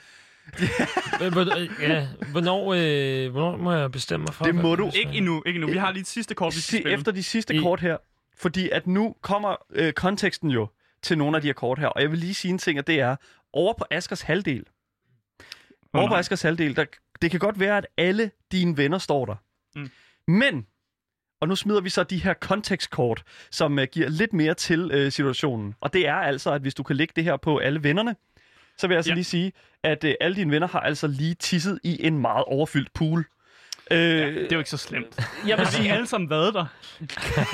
[1.82, 4.46] Ja, hvornår, øh, hvornår må jeg bestemme mig for?
[4.46, 4.92] Det må du.
[4.96, 5.72] Ikke endnu, ikke endnu.
[5.72, 6.94] Vi har lige et sidste kort, vi skal spille.
[6.98, 7.98] efter de sidste I- kort her.
[8.38, 10.68] Fordi at nu kommer øh, konteksten jo
[11.02, 11.88] til nogle af de her kort her.
[11.88, 13.16] Og jeg vil lige sige en ting, og det er,
[13.54, 16.20] over på Askers halvdel, Åh, over på nej.
[16.20, 16.86] Askers halvdel, der,
[17.22, 19.36] det kan godt være, at alle dine venner står der.
[19.76, 19.90] Mm.
[20.28, 20.66] Men,
[21.41, 25.12] og nu smider vi så de her kontekstkort, som uh, giver lidt mere til uh,
[25.12, 25.76] situationen.
[25.82, 28.15] Og det er altså, at hvis du kan lægge det her på alle vennerne,
[28.78, 29.15] så vil jeg altså Ja.
[29.15, 29.52] lige sige,
[29.84, 33.26] at uh, alle dine venner har altså lige tisset i en meget overfyldt pool.
[33.91, 35.19] Øh, Ja, det er jo ikke så slemt.
[35.48, 36.65] jeg vil sige, alle sammen været der?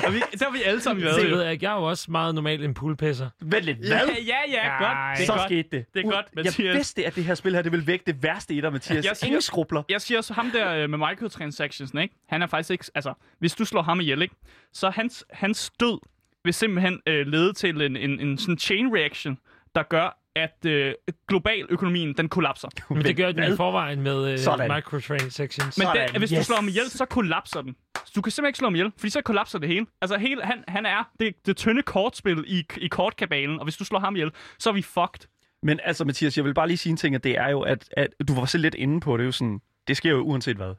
[0.06, 1.64] Og vi, der har vi alle sammen været Det ved jeg ikke.
[1.64, 3.28] Jeg er jo også meget normalt en poolpisser.
[3.40, 4.14] vent lidt, Ja, hvad?
[4.26, 4.78] ja, ja, Ej.
[4.78, 5.18] godt.
[5.18, 5.42] Det er så godt.
[5.48, 5.86] skete det.
[5.94, 6.74] Det er U- godt, Jeg Mathias.
[6.76, 9.04] vidste, at det her spil her, det ville vække det værste i dig, Mathias.
[9.04, 9.82] Jeg siger- Ingen skrubler.
[9.88, 12.14] Jeg siger så ham der øh, med microtransactions, ikke?
[12.28, 12.84] Han er faktisk ikke...
[12.94, 14.34] Altså, hvis du slår ham ihjel, ikke?
[14.72, 15.98] Så hans, hans død
[16.44, 19.38] vil simpelthen øh, lede til en, en, en sådan chain reaction,
[19.74, 20.94] der gør, at øh,
[21.28, 22.68] global økonomien, den kollapser.
[22.94, 24.70] Men det gør den i forvejen med Sådan.
[24.70, 25.78] øh, microtransactions.
[25.78, 26.46] Men Sådan, det, hvis du yes.
[26.46, 27.76] slår ham ihjel, så kollapser den.
[28.04, 29.86] Så du kan simpelthen ikke slå ham ihjel, fordi så kollapser det hele.
[30.00, 33.84] Altså, hele, han, han er det, det tynde kortspil i, i kortkabalen, og hvis du
[33.84, 35.28] slår ham ihjel, så er vi fucked.
[35.62, 37.88] Men altså, Mathias, jeg vil bare lige sige en ting, at det er jo, at,
[37.96, 40.56] at du var så lidt inde på det, er jo sådan, det sker jo uanset
[40.56, 40.74] hvad.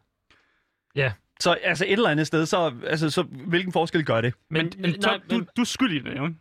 [0.96, 1.12] Ja.
[1.39, 4.34] Så altså et eller andet sted, så, altså, så hvilken forskel gør det?
[4.50, 6.24] Men, men, men så, du, du er skyldig i det, jo.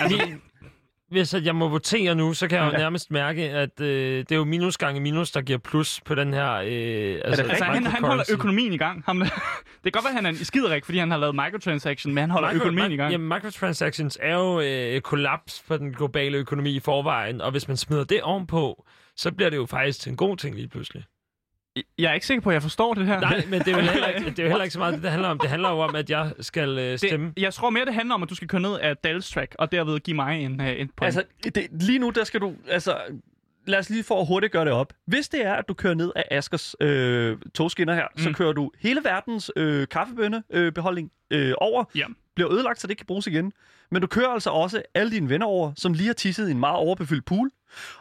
[0.00, 0.18] Altså,
[1.10, 2.76] Hvis at jeg må votere nu, så kan jeg jo Ja.
[2.78, 6.34] nærmest mærke, at øh, det er jo minus gange minus, der giver plus på den
[6.34, 6.52] her...
[6.52, 9.02] Øh, altså, altså, han, han holder økonomien i gang.
[9.06, 9.18] Ham,
[9.84, 12.20] det kan godt være, at han er en skiderik, fordi han har lavet microtransaction, men
[12.22, 13.12] han holder Micro- økonomien i gang.
[13.12, 17.76] Jamen, microtransactions er jo øh, kollaps for den globale økonomi i forvejen, og hvis man
[17.76, 18.84] smider det ovenpå,
[19.16, 21.04] så bliver det jo faktisk en god ting lige pludselig.
[21.98, 23.20] Jeg er ikke sikker på, at jeg forstår det her.
[23.20, 25.02] Nej, men det er jo heller ikke, det er jo heller ikke så meget det,
[25.02, 25.38] det handler om.
[25.38, 27.26] Det handler jo om, at jeg skal øh, stemme.
[27.36, 29.54] Det, jeg tror mere, det handler om, at du skal køre ned af Dals track,
[29.58, 31.02] og derved give mig en, uh, en point.
[31.02, 32.96] Altså, det, lige nu, der skal du, altså,
[33.66, 34.92] lad os lige for at hurtigt gøre det op.
[35.06, 38.22] Hvis det er, at du kører ned af Askers øh, togskinner her, mm.
[38.22, 42.04] så kører du hele verdens øh, kaffebønnebeholdning øh, beholdning, øh, over, Ja.
[42.44, 43.52] Bliver ødelagt, så det ikke kan bruges igen.
[43.90, 46.60] Men du kører altså også alle dine venner over, som lige har tisset i en
[46.60, 47.50] meget overbefyldt pool.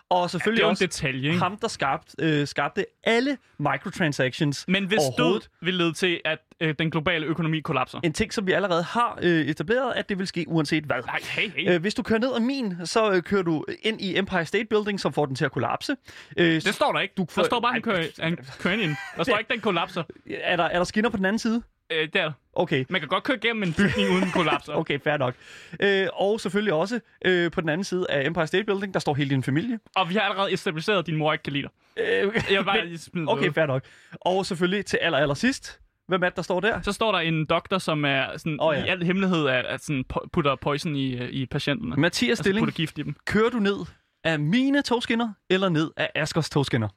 [0.09, 1.39] Og det selvfølgelig er jo en også detalje, ikke?
[1.39, 6.75] ham, der skabte, øh, skabte alle microtransactions Men hvis død vil lede til, at øh,
[6.79, 7.99] den globale økonomi kollapser.
[8.03, 10.95] En ting, som vi allerede har øh, etableret, at det vil ske uanset hvad.
[11.05, 11.71] Nej, hey, hey.
[11.73, 14.65] Øh, hvis du kører ned ad min, så øh, kører du ind i Empire State
[14.65, 15.95] Building, som får den til at kollapse.
[16.37, 17.13] Øh, Det står der ikke.
[17.17, 18.95] Du får- der står bare, at han kører, han kører ind.
[19.17, 20.03] Der står ikke, den kollapser.
[20.29, 21.61] er, der, er der skinner på den anden side?
[21.91, 22.31] Øh, der.
[22.53, 22.85] Okay.
[22.89, 24.73] Man kan godt køre igennem en bygning uden kollapser.
[24.81, 25.35] Okay, fair nok.
[25.79, 29.13] Øh, og selvfølgelig også øh, på den anden side af Empire State Building, der står
[29.13, 29.79] hele din familie.
[29.95, 31.63] Og vi har allerede estableret, at din mor ikke kan lide
[31.97, 32.03] dig.
[32.03, 33.83] Øh, Jeg bare lige okay, fair nok.
[34.21, 36.81] Og selvfølgelig til aller, aller sidst, hvem er det, der står der?
[36.81, 38.85] Så står der en doktor, som er sådan, oh, ja.
[38.85, 41.95] i al hemmelighed at, at sådan, pu- putter poison i, øh, i patienterne.
[41.95, 43.15] Mathias Altså Stilling, gift i dem.
[43.25, 43.75] kører du ned
[44.23, 46.87] af mine togskinner, eller ned af Askers togskinner?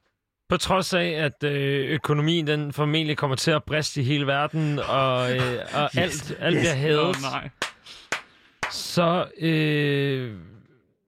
[0.49, 4.79] På trods af, at øh, økonomien den formentlig kommer til at briste i hele verden,
[4.79, 5.97] og, øh, og Yes.
[5.97, 6.61] alt, alt Yes.
[6.61, 7.49] bliver hævet, nej.
[8.71, 10.33] så øh,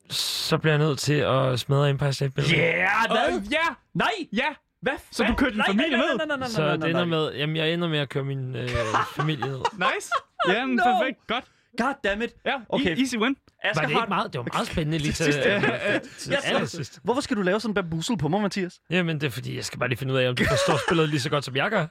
[0.10, 2.58] Så bliver jeg nødt til at smadre Empire State Building.
[2.58, 3.38] Yeah, hvad?
[3.40, 3.58] Øh, ja,
[3.94, 4.12] Nej!
[4.34, 4.48] ja.
[4.82, 4.94] Hvad?
[5.12, 6.26] Så du kørte din nej, familie nej, ned?
[6.28, 8.70] Nej, nej, Så det ender med, jamen jeg ender med at køre min øh,
[9.16, 9.60] familie ned.
[9.86, 10.10] Nice.
[10.48, 10.84] Ja, men No.
[10.84, 11.28] perfekt.
[11.28, 11.44] Godt.
[11.78, 12.34] God damn it.
[12.46, 12.92] Ja, Okay.
[12.92, 12.98] okay.
[13.02, 13.36] easy win.
[13.64, 17.00] Asger Var det ikke meget, det var meget spændende lige til, til, allersidst.
[17.04, 18.80] Hvorfor skal du lave sådan en bambussel på mig, Mathias?
[18.90, 21.10] Jamen, det er fordi, jeg skal bare lige finde ud af, om du forstår spillet
[21.10, 21.86] lige så godt, som jeg gør.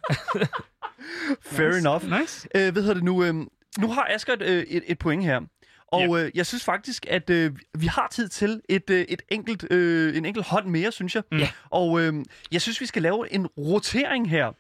[1.43, 2.21] Fair enough.
[2.21, 2.49] Nice.
[2.55, 3.25] Øh, hvad hedder det nu?
[3.25, 3.35] Øh,
[3.79, 5.41] nu har Asger et, øh, et, et point her.
[5.93, 9.73] Og øh, jeg synes faktisk, at øh, vi har tid til et, øh, et enkelt,
[9.73, 11.23] øh, en enkelt hånd mere, synes jeg.
[11.33, 11.49] Ja.
[11.71, 12.15] Og øh,
[12.53, 14.53] jeg synes, vi skal lave en rotering her,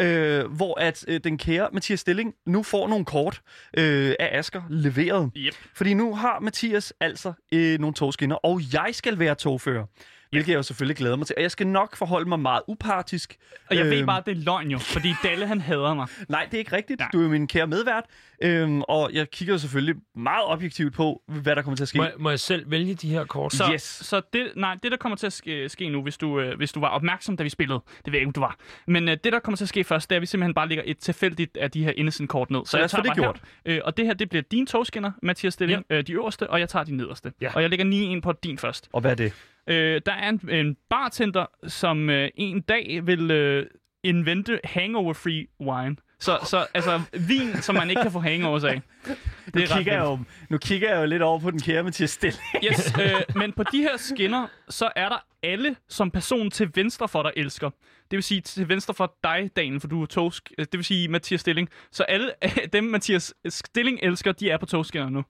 [0.00, 3.42] øh, hvor at øh, den kære Mathias Stilling nu får nogle kort
[3.76, 5.30] øh, af Asger leveret.
[5.36, 5.54] Yep.
[5.74, 9.84] Fordi nu har Mathias altså øh, nogle togskinner, og jeg skal være togfører.
[10.30, 11.34] Hvilket jeg jo selvfølgelig glæder mig til.
[11.36, 13.36] Og jeg skal nok forholde mig meget upartisk.
[13.70, 16.06] Og jeg ved Øhm, bare, det er løgn jo, fordi Dalle han hader mig.
[16.28, 17.00] Nej, det er ikke rigtigt.
[17.00, 17.08] Nej.
[17.12, 18.04] Du er jo min kære medvært.
[18.42, 21.98] Øhm, og jeg kigger jo selvfølgelig meget objektivt på, hvad der kommer til at ske.
[21.98, 23.52] Må, jeg- må jeg selv vælge de her kort?
[23.52, 23.82] Så, Yes.
[23.82, 26.72] så det, nej, det, der kommer til at ske, ske nu, hvis du, øh, hvis
[26.72, 28.56] du var opmærksom, da vi spillede, det ved jeg ikke, om du var.
[28.86, 30.68] Men øh, det, der kommer til at ske først, det er, at vi simpelthen bare
[30.68, 32.60] lægger et tilfældigt af de her innocent-kort ned.
[32.66, 33.34] Så lad os få tager det bare
[33.66, 35.96] Her, øh, og det her, det bliver dine togskinner, Mathias Stilling, ja.
[35.96, 37.32] øh, de øverste, og jeg tager de nederste.
[37.40, 37.50] Ja.
[37.54, 38.88] Og jeg lægger 9 ind på din først.
[38.92, 39.32] Og hvad er det?
[39.68, 43.66] Øh, der er en, en bartender, som øh, en dag vil øh,
[44.04, 45.96] invente hangover-free wine.
[46.20, 48.82] Så, så altså, vin, som man ikke kan få hangovers af.
[49.04, 50.18] Det Nu er kigger, jeg jo,
[50.50, 52.42] nu kigger jeg jo lidt over på den kære Mathias Stilling.
[52.64, 57.08] Yes, øh, men på de her skinner, så er der alle, som personen til venstre
[57.08, 57.70] for dig elsker.
[58.10, 60.52] Det vil sige til venstre for dig, Daniel, for du er togsk.
[60.58, 61.68] Det vil sige Mathias Stilling.
[61.92, 62.32] Så alle
[62.72, 65.24] dem, Mathias Stilling elsker, de er på togskinner nu.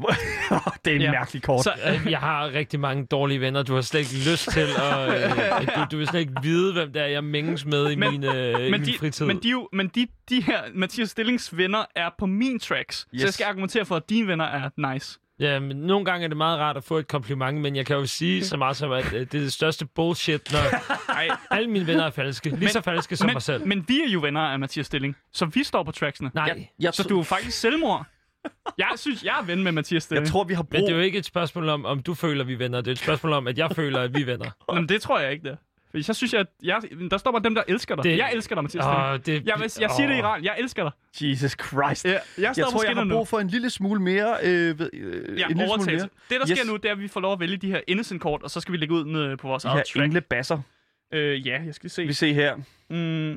[0.84, 1.10] det er en Ja.
[1.10, 1.64] mærkelig kort.
[1.64, 3.62] Så, Øh, Jeg har rigtig mange dårlige venner.
[3.62, 5.24] Du har slet ikke lyst til at...
[5.24, 8.10] Øh, du, du vil slet ikke vide, hvem det er, jeg mænges med i Men-
[8.10, 9.26] min, øh, men min de, fritid.
[9.26, 13.06] men, de, er jo- men de, de her Mathias Stillings venner er på min tracks.
[13.14, 13.20] Yes.
[13.20, 15.18] Så jeg skal argumentere for, at dine venner er nice.
[15.40, 17.96] Ja, men nogle gange er det meget rart at få et kompliment, men jeg kan
[17.96, 20.58] jo sige så meget som, at øh, det er det største bullshit, når
[21.14, 22.50] Ej, alle mine venner er falske.
[22.56, 23.60] Lige så falske som mig selv.
[23.60, 26.30] men, men vi er jo venner af Mathias Stilling, så vi står på tracksene.
[26.34, 28.06] Nej, jeg, jeg, Så du er faktisk selvmord.
[28.78, 30.26] Jeg synes, jeg er ven med Mathias jeg Stilling.
[30.28, 30.86] tror, vi har men brug...
[30.88, 32.80] det er jo ikke et spørgsmål om, om du føler, vi er venner.
[32.80, 34.50] Det er et spørgsmål om, at jeg føler, at vi er venner.
[34.72, 35.56] Jamen, det tror jeg ikke, det er.
[35.90, 36.80] Fordi så synes jeg, at jeg,
[37.10, 38.04] der står bare dem, der elsker dig.
[38.04, 38.18] Det-.
[38.18, 39.02] Jeg elsker dig, Mathias Stilling.
[39.12, 40.42] Åh, det, Jeg, jeg siger det i rad.
[40.42, 40.92] Jeg elsker dig.
[41.30, 42.04] Jesus Christ.
[42.04, 42.20] Ja, jeg
[42.56, 43.14] Jeg tror, jeg har nu.
[43.14, 44.36] brug for en lille smule mere...
[44.42, 46.08] Øh, ved- øh, Ja, en lille smule mere.
[46.30, 46.66] Det, der sker Yes.
[46.66, 48.72] nu, det er, at vi får lov at vælge de her innocent-kort, og så skal
[48.72, 50.04] vi lægge ud ned på vores De eget her track.
[50.04, 50.58] engle basser.
[51.14, 52.06] Øh, ja, jeg skal se.
[52.06, 52.56] Vi ser her.
[52.90, 53.32] Mm,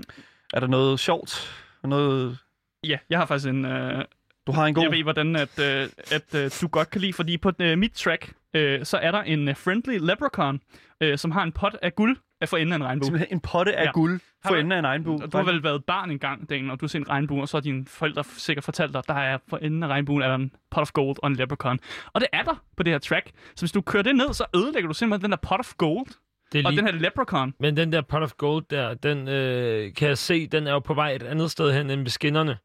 [0.53, 1.55] Er der noget sjovt?
[1.83, 2.37] Noget...
[2.83, 3.65] ja, jeg har faktisk en...
[3.65, 4.05] Øh,
[4.49, 4.83] Du har en god...
[4.83, 7.91] jeg ved, hvordan at, øh, at øh, du godt kan lide, fordi på øh, mit
[7.91, 10.59] track, øh, så er der en øh, friendly leprechaun,
[11.01, 13.05] øh, som har en pot af guld af for enden af en regnbue.
[13.05, 13.91] Simpelthen en potte af Ja.
[13.91, 15.17] guld for enden af en regnbue.
[15.17, 17.57] Du har vel været barn engang, Daniel, og du har set en regnbue, og så
[17.57, 20.35] har dine forældre sikkert fortalt dig, at der er for enden af regnbuen er der
[20.35, 21.79] en pot of gold og en leprechaun.
[22.13, 23.31] Og det er der på det her track.
[23.55, 26.07] Så hvis du kører det ned, så ødelægger du simpelthen den der pot of gold
[26.51, 27.53] det er og lige, den her leprechaun.
[27.59, 30.79] Men den der pot of gold der, den øh, kan jeg se, den er jo
[30.79, 32.57] på vej et andet sted hen end ved skinnerne.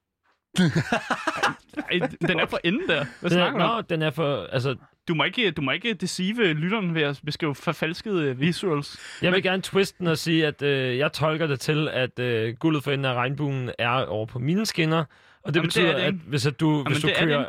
[1.91, 3.05] Ej, den er for enden der.
[3.21, 4.47] Hvad Den snakker du er, nå, den er for...
[4.53, 4.77] Altså,
[5.09, 8.99] Du må ikke, du må ikke deceive lytteren ved at beskrive forfalskede øh, visuals.
[9.23, 12.55] jeg vil gerne twiste den og sige, at øh, jeg tolker det til, at øh,
[12.55, 15.05] guldet for enden af regnbuen er over på mine skinner.
[15.43, 16.25] Og det Jamen, det er betyder, det at ikke.
[16.27, 17.45] hvis at du, hvis du det er det kører...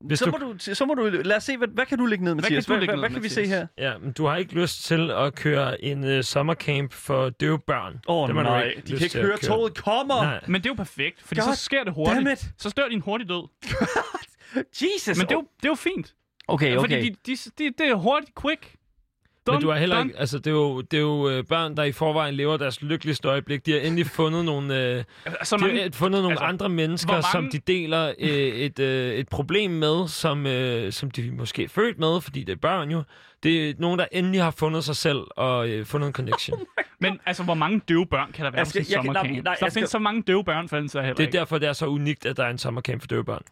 [0.00, 1.02] Hvis så, du, må du, så må du...
[1.02, 2.66] Lad os se, hvad, hvad kan du lægge ned, Mathias?
[2.66, 3.66] kan du lægge hvad, ned, hvad kan vi se her?
[3.78, 8.00] Ja, men du har ikke lyst til at køre en øh, sommercamp for døve børn.
[8.08, 9.38] Åh oh, nej, ikke de kan ikke høre, køre.
[9.38, 10.22] toget kommer!
[10.22, 10.40] Nej.
[10.46, 12.52] Men det er jo perfekt, fordi God så sker det hurtigt.
[12.58, 13.48] Så dør din hurtigt død.
[14.82, 15.18] Jesus!
[15.18, 16.14] Men det er jo, det er jo fint.
[16.48, 16.80] Okay, okay.
[16.80, 18.74] Fordi de, de, de, det er hurtigt, quick.
[19.50, 20.08] Dum, Men du har heller done.
[20.08, 22.82] ikke, altså det er jo, det er jo øh, børn, der i forvejen lever deres
[22.82, 23.66] lykkeligste øjeblik.
[23.66, 25.04] De har endelig fundet nogle, øh,
[25.44, 28.28] Så de mange, har fundet nogle altså, andre mennesker, hvor som mange- de deler øh,
[28.28, 32.52] et, øh, et problem med, som, øh, som de måske er født med, fordi det
[32.52, 33.02] er børn jo.
[33.42, 36.58] Det er nogen, der endelig har fundet sig selv og øh, fundet en connection.
[37.00, 39.12] men altså, hvor mange døve børn kan der være Jeg på skal- sådan en kan-
[39.12, 39.34] nej, sommercamp?
[39.36, 41.38] nej, Der jeg skal- findes så mange døve børn, for er heller Det er ikke.
[41.38, 43.42] derfor, det er så unikt, at der er en sommercamp for døve børn.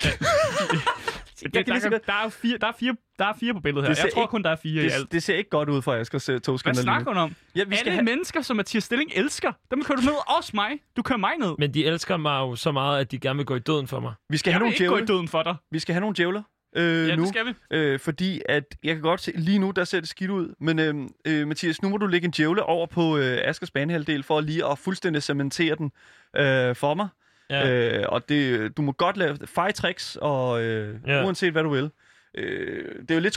[1.42, 3.61] Det, Jeg kan der, kan, der, er fire, der, er fire, der er fire på
[3.61, 3.94] billedet her.
[4.05, 5.12] Jeg tror ikke- kun, der er fire i det, alt.
[5.12, 7.35] det ser ikke godt ud for Askers uh, Hvad togskinner snakker du om?
[7.57, 8.05] Ja, vi skal Alle have...
[8.05, 10.12] mennesker, som Mathias Stilling elsker, dem kører du ned.
[10.38, 10.70] Også mig.
[10.96, 11.55] Du kører mig ned.
[11.59, 14.01] Men de elsker mig jo så meget, at de gerne vil gå i døden for
[14.01, 14.12] mig.
[14.31, 15.57] Vi skal Jeg have vil nogle ikke gå i døden for dig.
[15.70, 16.42] Vi skal have nogle djævler
[16.79, 17.23] øh, Ja, nu.
[17.23, 17.53] det skal vi.
[17.71, 20.55] Øh, fordi at jeg kan godt se, lige nu der ser det skidt ud.
[20.61, 24.23] Men øh, øh, Mathias, nu må du lægge en djævle over på øh, Askers banehalvdel
[24.23, 25.93] for lige at fuldstændig cementere den
[26.37, 27.09] øh, for mig.
[27.51, 27.71] Ja.
[27.99, 31.25] Øh, og det, du må godt lave fejtricks, og øh, Ja.
[31.25, 31.91] uanset hvad du vil.
[32.35, 33.35] Øh, det er jo lidt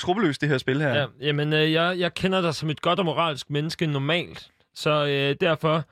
[0.00, 0.94] skrubbeløst det her spil her.
[0.94, 4.48] Ja, jamen, øh, jeg, jeg kender dig som et godt og moralsk menneske normalt.
[4.74, 5.84] Så øh, derfor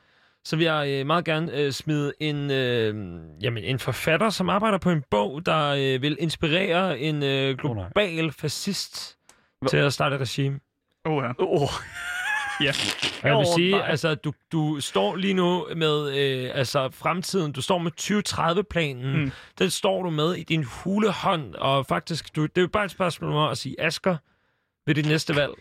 [0.44, 2.94] så vil jeg øh, meget gerne øh, smide en, øh,
[3.42, 8.32] jamen, en forfatter, som arbejder på en bog, der øh, vil inspirere en øh, global
[8.32, 9.18] fascist
[9.68, 10.60] til at starte et regime.
[11.04, 11.32] Oh, ja.
[11.38, 11.68] Oh.
[12.64, 12.72] ja.
[13.22, 13.86] Og jeg vil sige, nej.
[13.88, 17.52] altså, du, du står lige nu med øh, altså, fremtiden.
[17.52, 19.20] Du står med 2030-planen.
[19.20, 19.32] Mm.
[19.58, 21.54] Den står du med i din hulehånd.
[21.54, 24.16] Og faktisk, du, det er jo bare et spørgsmål om at sige, Asger,
[24.86, 25.52] ved dit næste valg.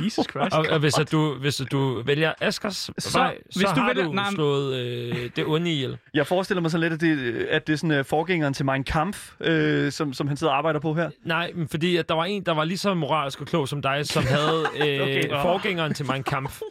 [0.00, 0.54] Jesus Christ.
[0.56, 3.80] Og, og hvis, at du, hvis at du vælger Askers Så, vej, så hvis du
[3.80, 5.98] har vælger- du nej, slået øh, det onde ihjel.
[6.14, 8.84] Jeg forestiller mig så lidt, at det, at det er sådan uh, forgængeren til Mein
[8.84, 11.10] Kampf, øh, som, som han sidder og arbejder på her.
[11.24, 13.82] Nej, men fordi at der var en, der var lige så moralsk og klog som
[13.82, 15.24] dig, som havde øh, Okay.
[15.24, 15.42] okay.
[15.42, 16.60] forgængeren til Mein Kampf.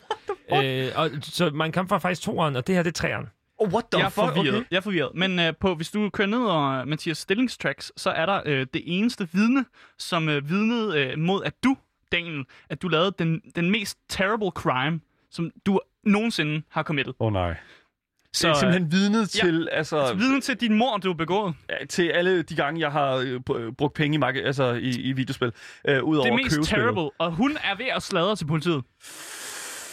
[0.63, 3.25] Øh, og, så Mein Kampf var faktisk toeren, og det her det er treeren.
[3.57, 4.15] Oh, what the jeg er fuck?
[4.27, 4.55] forvirret.
[4.55, 4.65] Okay.
[4.71, 5.09] Jeg er forvirret.
[5.15, 8.81] Men øh, på, hvis du kører ned over Mathias stillingstracks, så er der øh, det
[8.85, 9.65] eneste vidne,
[9.99, 11.75] som øh, vidnede øh, mod, at du,
[12.11, 14.99] Daniel, at du lavede den, den mest terrible crime,
[15.31, 17.13] som du nogensinde har committed.
[17.19, 17.55] Åh oh, nej.
[18.33, 21.55] Så det er øh, simpelthen vidnet til, altså, vidne til din mor, du har begået.
[21.69, 24.89] ja, til alle de gange, jeg har øh, br- brugt penge i, mark- altså, i,
[24.89, 25.51] i videospil,
[25.87, 26.67] øh, ud over Det mest købespillet.
[26.85, 27.09] terrible.
[27.19, 28.83] Og hun er ved at sladre til politiet.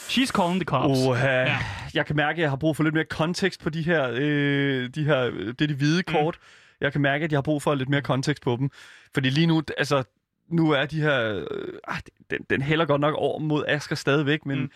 [0.08, 0.98] She's calling the cops.
[1.06, 1.26] Oha.
[1.28, 1.40] Ja.
[1.42, 1.58] Ja.
[1.94, 4.88] Jeg kan mærke, at jeg har brug for lidt mere kontekst på de her, øh,
[4.94, 6.38] de her øh, det er de hvide kort.
[6.40, 6.46] Mm.
[6.80, 8.70] Jeg kan mærke, at jeg har brug for lidt mere kontekst på dem.
[9.14, 10.02] Fordi lige nu, altså,
[10.48, 11.34] nu er de her...
[11.50, 11.98] Øh, ah,
[12.30, 14.70] den, den hælder godt nok over mod Asger stadigvæk, men, Mm.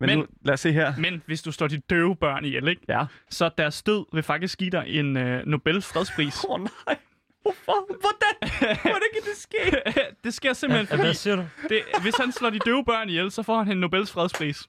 [0.00, 0.92] men, Men- nu, lad os se her.
[0.98, 2.82] Men hvis du står de døve børn ihjel, ikke?
[2.88, 3.04] Ja.
[3.30, 6.44] så deres død vil faktisk give dig en øh, Nobel fredspris.
[6.44, 6.96] Åh oh, nej.
[7.42, 7.86] Hvorfor?
[8.00, 8.50] Hvordan?
[8.82, 9.82] Hvordan kan det ske?
[10.24, 11.44] det sker simpelthen, Ja, fordi hvad siger du?
[11.68, 14.68] det, hvis han slår de døve børn ihjel, så får han en Nobels fredspris.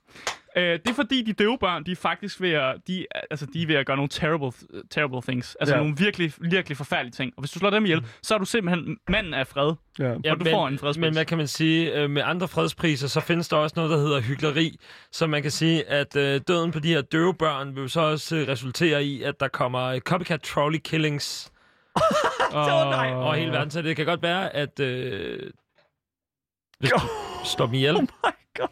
[0.58, 3.62] Øh, det er fordi, de døve børn, de er faktisk ved at, de, altså, de
[3.64, 4.52] er ved at gøre nogle terrible,
[4.90, 5.56] terrible things.
[5.60, 5.80] Altså Ja.
[5.82, 7.34] nogle virkelig, virkelig forfærdelige ting.
[7.38, 9.74] Og hvis du slår dem ihjel, så er du simpelthen manden af fred.
[10.00, 10.12] Ja.
[10.32, 11.02] og du får en fredspris.
[11.02, 11.94] Men hvad kan man sige?
[11.94, 14.78] øh, Med andre fredspriser, så findes der også noget, der hedder hyggeleri.
[15.12, 18.36] Så man kan sige, at øh, døden på de her døve børn vil så også
[18.36, 21.52] øh, resultere i, at der kommer øh, copycat trolley killings
[22.52, 23.14] Og, nej.
[23.14, 23.72] over hele verden.
[23.72, 25.52] Så det kan godt være, at øh,
[26.80, 27.00] hvis du
[27.46, 28.68] slår dem ihjel, Oh my god.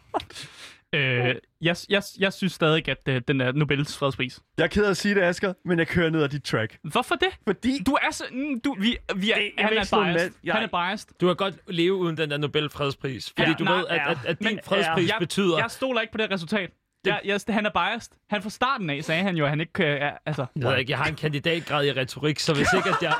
[0.95, 4.39] Øh, jeg, jeg, jeg synes stadig, at øh, den er Nobels fredspris.
[4.57, 6.77] Jeg er ked af at sige det, Asger, men jeg kører ned ad dit track.
[6.83, 7.27] Hvorfor det?
[7.47, 7.83] Fordi...
[7.85, 8.23] Du er så...
[8.31, 10.31] mm, Du, vi, vi er, Det- jeg han er biased.
[10.43, 11.09] Jeg- Han er biased.
[11.21, 13.33] du kan godt leve uden den der Nobel fredspris.
[13.37, 14.11] Fordi Ja, du nej, ved, at, ja.
[14.11, 15.57] at, at din Men, fredspris jeg, betyder...
[15.57, 16.69] Jeg stoler ikke på det resultat.
[17.05, 18.11] Jeg, jeg, han er biased.
[18.29, 19.85] Han fra starten af sagde han jo, at han ikke kan...
[19.85, 22.95] Ja, altså, Jeg ved ikke, jeg har en kandidatgrad i retorik, så hvis ikke, at
[23.01, 23.13] jeg,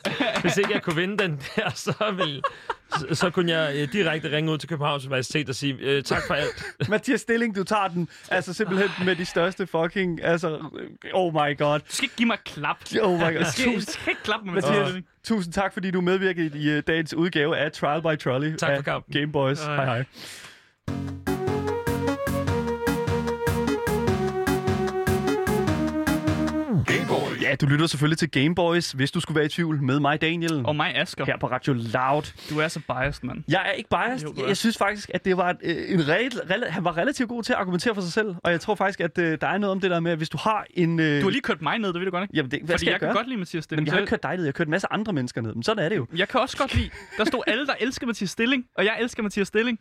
[0.42, 2.42] hvis ikke jeg kunne vinde den der, så, vil,
[2.90, 6.22] så, så kunne jeg øh, direkte ringe ud til Københavns Universitet og sige øh, tak
[6.26, 6.64] for alt.
[6.88, 10.24] Mathias Stilling, du tager den altså simpelthen med de største fucking...
[10.24, 10.58] Altså,
[11.12, 11.78] oh my god.
[11.78, 12.76] du skal ikke give mig klap.
[13.02, 13.44] Oh my god.
[13.44, 15.04] Du skal, du Tusind, skal ikke klappe mig med Mathias, det.
[15.24, 18.82] tusind tak, fordi du medvirkede i uh, dagens udgave af Trial by Trolley Tak for
[18.82, 19.12] kampen.
[19.20, 19.60] Game Boys.
[19.60, 19.74] Ej.
[19.84, 21.33] Hej hej.
[27.54, 30.20] Ja, du lytter selvfølgelig til Game Boys, hvis du skulle være i tvivl med mig,
[30.20, 30.66] Daniel.
[30.66, 31.24] Og mig, Asger.
[31.24, 32.50] Her på Radio Loud.
[32.50, 33.44] Du er så biased, mand.
[33.48, 34.28] Jeg er ikke biased.
[34.28, 34.46] Jo, er.
[34.46, 37.42] jeg synes faktisk, at det var et, øh, en rel, rel, han var relativt god
[37.42, 38.34] til at argumentere for sig selv.
[38.44, 40.28] Og jeg tror faktisk, at øh, der er noget om det der med, at hvis
[40.28, 41.00] du har en...
[41.00, 42.36] Øh, Du har lige kørt mig ned, det ved du godt, ikke?
[42.36, 43.82] Jamen, det, hvad Fordi skal jeg, jeg, kan godt lide Mathias Stilling.
[43.82, 44.44] Men jeg har ikke kørt dig ned.
[44.44, 45.54] Jeg har kørt en masse andre mennesker ned.
[45.54, 46.06] Men sådan er det jo.
[46.16, 46.90] jeg kan også godt lide.
[47.18, 49.78] Der stod alle, der elsker Mathias Stilling, og jeg elsker Mathias Stilling.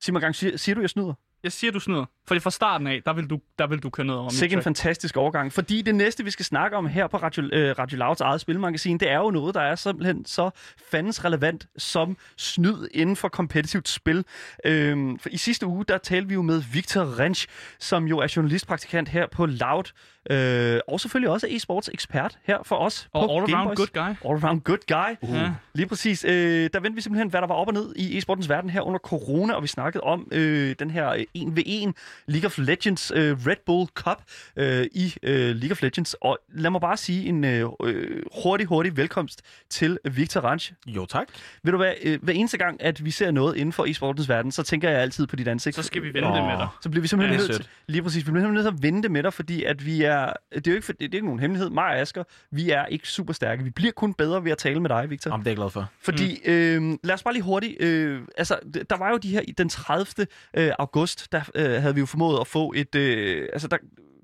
[0.00, 1.14] Sig mig gang, siger, siger du, jeg snyder?
[1.42, 2.04] Jeg siger, du snyder.
[2.26, 4.62] Fordi fra starten af, der vil du, der vil du køre ned over Sikke en
[4.62, 5.52] fantastisk overgang.
[5.52, 8.98] Fordi det næste, vi skal snakke om her på Radio, øh, Radio Louds eget spilmagasin,
[8.98, 10.50] det er jo noget, der er simpelthen så
[10.90, 14.24] fandens relevant som snyd inden for kompetitivt spil.
[14.64, 17.46] Øhm, for I sidste uge, der talte vi jo med Victor Rensch,
[17.78, 19.84] som jo er journalistpraktikant her på Loud.
[20.30, 24.30] Øh, og selvfølgelig også e-sports ekspert her for os Og på all around good guy.
[24.30, 25.28] All around good guy.
[25.36, 25.50] Ja.
[25.74, 26.24] Lige præcis.
[26.24, 28.80] Øh, der vendte vi simpelthen, hvad der var op og ned i e-sportens verden her
[28.80, 31.92] under corona, og vi snakkede om øh, den her øh, 1v1
[32.26, 34.22] League of Legends øh, Red Bull Cup
[34.56, 36.14] øh, i øh, League of Legends.
[36.20, 40.72] Og lad mig bare sige en øh, øh, hurtig, hurtig velkomst til Victor Ranch.
[40.86, 41.26] Jo, tak.
[41.62, 44.52] Ved du hvad, øh, hver eneste gang, at vi ser noget inden for e-sportens verden,
[44.52, 45.76] så tænker jeg altid på dit ansigt.
[45.76, 46.68] Så skal vi vende det med dig.
[46.82, 48.86] Så bliver vi simpelthen Ja, det nødt til, lige præcis, vi bliver simpelthen nødt til
[48.86, 50.11] at vente med dig, fordi at vi er,
[50.54, 52.86] det er jo ikke, for- det er ikke nogen hemmelighed, mig og Asger, vi er
[52.86, 53.64] ikke super stærke.
[53.64, 55.30] Vi bliver kun bedre ved at tale med dig, Victor.
[55.30, 55.90] Jamen, det er jeg glad for.
[56.00, 58.58] Fordi, øh, lad os bare lige hurtigt, øh, altså,
[58.90, 60.26] der var jo de her, den 30.
[60.56, 63.76] Øh, august, der øh, havde vi jo formået at få et, øh, altså, der,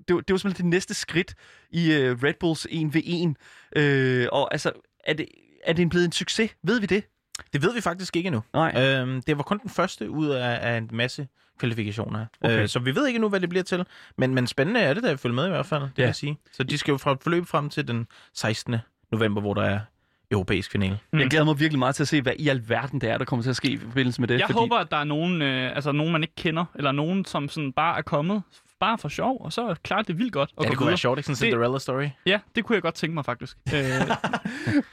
[0.07, 1.33] det, var, det var simpelthen det næste skridt
[1.71, 3.79] i øh, Red Bulls 1v1.
[3.81, 4.71] Øh, og altså,
[5.03, 5.25] er det,
[5.65, 6.51] er det blevet en succes?
[6.63, 7.03] Ved vi det?
[7.53, 8.43] Det ved vi faktisk ikke endnu.
[8.53, 8.73] Nej.
[8.83, 11.27] Øhm, det var kun den første ud af, af en masse
[11.59, 12.25] kvalifikationer.
[12.41, 12.61] Okay.
[12.61, 13.85] Øh, så vi ved ikke endnu, hvad det bliver til.
[14.17, 15.93] Men, men spændende er det, da at følge med i hvert fald, det Ja.
[15.95, 16.37] kan jeg sige.
[16.53, 18.75] Så de skal jo fra forløb frem til den 16.
[19.11, 19.79] november, hvor der er
[20.31, 20.99] europæisk finale.
[21.13, 21.19] Mm.
[21.19, 23.43] Jeg glæder mig virkelig meget til at se, hvad i alverden det er, der kommer
[23.43, 24.39] til at ske i forbindelse med det.
[24.39, 27.25] Jeg fordi, håber, at der er nogen, øh, altså nogen, man ikke kender, eller nogen,
[27.25, 28.41] som sådan bare er kommet
[28.79, 30.49] bare for sjov, og så klarer det vildt godt.
[30.55, 30.91] Og Ja, det kunne videre.
[30.91, 31.35] være sjovt, ikke?
[31.35, 32.09] Sådan en Cinderella-story.
[32.25, 33.57] Ja, det kunne jeg godt tænke mig faktisk.
[33.75, 33.81] Øh,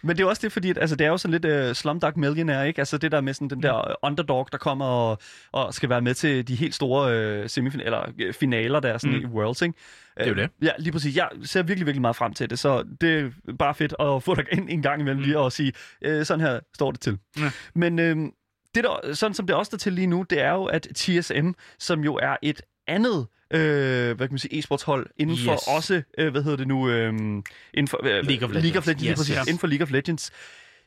[0.03, 2.13] Men det er også det, fordi at, altså, det er jo sådan lidt uh, Slumdog
[2.17, 2.79] Millionaire, ikke?
[2.79, 5.19] Altså det der med sådan den der uh, underdog, der kommer og,
[5.53, 9.17] og skal være med til de helt store uh, semifinaler, eller uh, finaler der sådan
[9.17, 9.23] Mm.
[9.23, 9.31] mm.
[9.31, 9.75] i Worlds, ikke?
[10.17, 10.51] Det er jo Øh, det.
[10.63, 11.17] Ja, lige præcis.
[11.17, 14.35] Jeg ser virkelig, virkelig meget frem til det, så det er bare fedt at få
[14.35, 15.73] dig ind en gang imellem lige og sige,
[16.03, 17.19] øh, sådan her står det til.
[17.39, 17.51] Ja.
[17.75, 18.17] Men øh,
[18.75, 21.51] det der, sådan som det også står til lige nu, det er jo, at TSM,
[21.79, 25.61] som jo er et andet øh, hvad kan man sige, e-sportshold inden for Yes.
[25.77, 27.09] også, øh, hvad hedder det nu, øh,
[27.75, 28.87] inden for, øh, League of League of Legends.
[28.87, 29.47] Legends Yes, præcis, yes.
[29.47, 30.31] inden for League of Legends.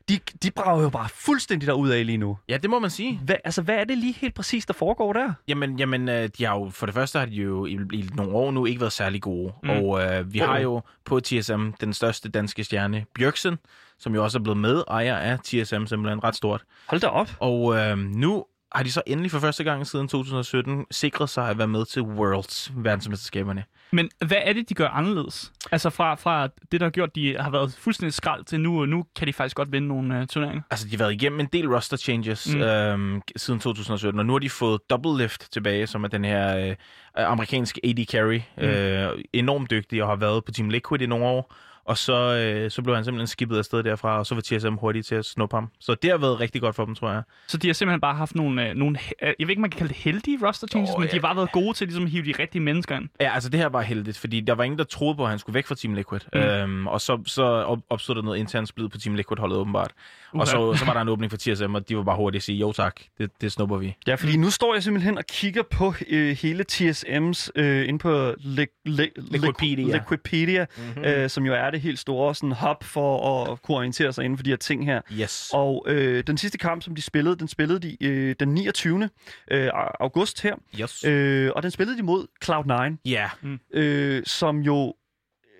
[0.09, 2.37] De, de brager jo bare fuldstændig derud af lige nu.
[2.49, 3.19] Ja, det må man sige.
[3.23, 5.33] Hvad, altså, hvad er det lige helt præcis, der foregår der?
[5.47, 8.31] Jamen, jamen øh, de har jo, for det første har de jo i, i nogle
[8.33, 9.53] år nu ikke været særlig gode.
[9.63, 9.69] Mm.
[9.69, 9.75] Mm.
[9.75, 10.47] Og øh, vi Oh.
[10.47, 13.57] har jo på TSM den største danske stjerne, Bjørksen,
[13.99, 16.63] som jo også er blevet med ejer af TSM, simpelthen ret stort.
[16.87, 17.29] Hold da op.
[17.39, 21.57] Og øh, nu har de så endelig for første gang siden 2017 sikret sig at
[21.57, 23.63] være med til Worlds verdensmesterskaberne.
[23.91, 25.51] men hvad er det, de gør anderledes?
[25.71, 28.89] Altså fra, fra det, der har gjort, de har været fuldstændig skrald til nu, og
[28.89, 30.61] nu kan de faktisk godt vinde nogle uh, turneringer.
[30.71, 32.59] Altså, de har været igennem en del roster changes Mm.
[32.59, 32.61] mm.
[32.63, 36.57] øhm, siden 2017, og nu har de fået Double Lift tilbage, som er den her
[36.57, 36.75] øh,
[37.15, 38.39] amerikanske AD carry.
[38.57, 38.63] Mm.
[38.63, 41.53] Øh, enormt dygtig og har været på Team Liquid i nogle år.
[41.89, 45.07] Og så, øh, så blev han simpelthen skippet afsted derfra, og så var TSM hurtigt
[45.07, 45.67] til at snuppe ham.
[45.79, 47.21] Så det har været rigtig godt for dem, tror jeg.
[47.47, 49.77] Så de har simpelthen bare haft nogle, uh, nogle uh, jeg ved ikke, man kan
[49.77, 51.11] kalde det heldige roster changes, oh, men ja.
[51.11, 53.09] de har bare været gode til ligesom, at hive de rigtige mennesker ind.
[53.21, 55.39] Ja, altså det her var heldigt, fordi der var ingen, der troede på, at han
[55.39, 56.19] skulle væk fra Team Liquid.
[56.33, 56.39] Mm.
[56.39, 59.91] Øhm, og så, så op- opstod der noget internt splid på Team Liquid-holdet åbenbart.
[60.33, 60.41] Uha.
[60.41, 62.43] Og så, så var der en åbning for TSM, og de var bare hurtigt at
[62.45, 63.95] sige, jo tak, det, det snupper vi.
[64.07, 68.29] Ja, fordi nu står jeg simpelthen og kigger på øh, hele TSM's øh, inde på
[68.31, 69.97] li- li- Liquipedia.
[69.97, 71.03] Liquipedia Mm-hmm.
[71.03, 74.37] øh, som jo er det helt store sådan, hub for at kunne orientere sig inden
[74.37, 75.01] for de her ting her.
[75.13, 75.51] Yes.
[75.53, 79.09] Og øh, den sidste kamp, som de spillede, den spillede de øh, den 29.
[79.51, 79.69] Øh,
[79.99, 80.55] august her.
[80.81, 81.03] yes.
[81.03, 83.29] Øh, og den spillede de mod Cloud9, Ja,
[83.73, 84.93] øh, som jo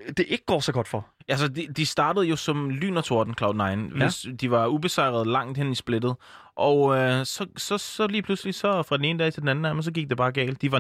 [0.08, 1.08] øh, det ikke går så godt for.
[1.30, 3.98] Altså, de, de startede jo som lyn og torden, Cloud9.
[3.98, 6.16] Hvis de var ubesejret langt hen i splittet.
[6.56, 9.62] Og øh, så, så, så lige pludselig, så fra den ene dag til den anden,
[9.62, 10.62] nærmest, så gik det bare galt.
[10.62, 10.80] De var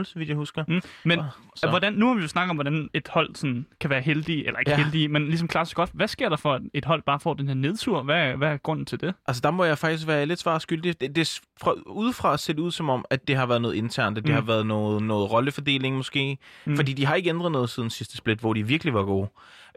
[0.00, 0.64] 9-0, så vidt jeg husker.
[0.68, 0.80] Mm.
[1.04, 1.20] Men
[1.56, 1.68] Så.
[1.68, 4.58] hvordan, nu har vi jo snakket om, hvordan et hold sådan, kan være heldig, eller
[4.58, 4.76] ikke ja.
[4.76, 4.82] Ja.
[4.82, 5.90] heldig, men ligesom klarer sig godt.
[5.94, 8.02] Hvad sker der for, at et hold bare får den her nedtur?
[8.02, 9.14] Hvad, hvad er grunden til det?
[9.26, 11.00] Altså, der må jeg faktisk være lidt svar skyldig.
[11.00, 14.24] Det, det fra, udefra set ud som om, at det har været noget internt, at
[14.24, 14.34] det Mm.
[14.34, 16.38] har været noget, noget rollefordeling måske.
[16.64, 16.76] Mm.
[16.76, 19.28] Fordi de har ikke ændret noget siden sidste split, hvor de virkelig var gode.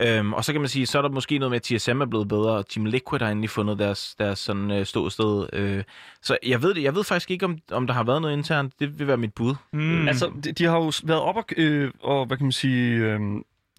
[0.01, 2.05] Øhm, og så kan man sige, så er der måske noget med, at TSM er
[2.05, 5.47] blevet bedre, og Team Liquid har endelig fundet deres, deres sådan, øh, ståsted.
[5.53, 5.83] Øh,
[6.21, 6.83] så jeg ved det.
[6.83, 8.73] Jeg ved faktisk ikke, om, om der har været noget internt.
[8.79, 9.55] Det vil være mit bud.
[9.73, 9.79] Mm.
[9.79, 10.07] Mm.
[10.07, 12.95] Altså, de, de har jo været op og, øh, og hvad kan man sige...
[12.97, 13.19] Øh,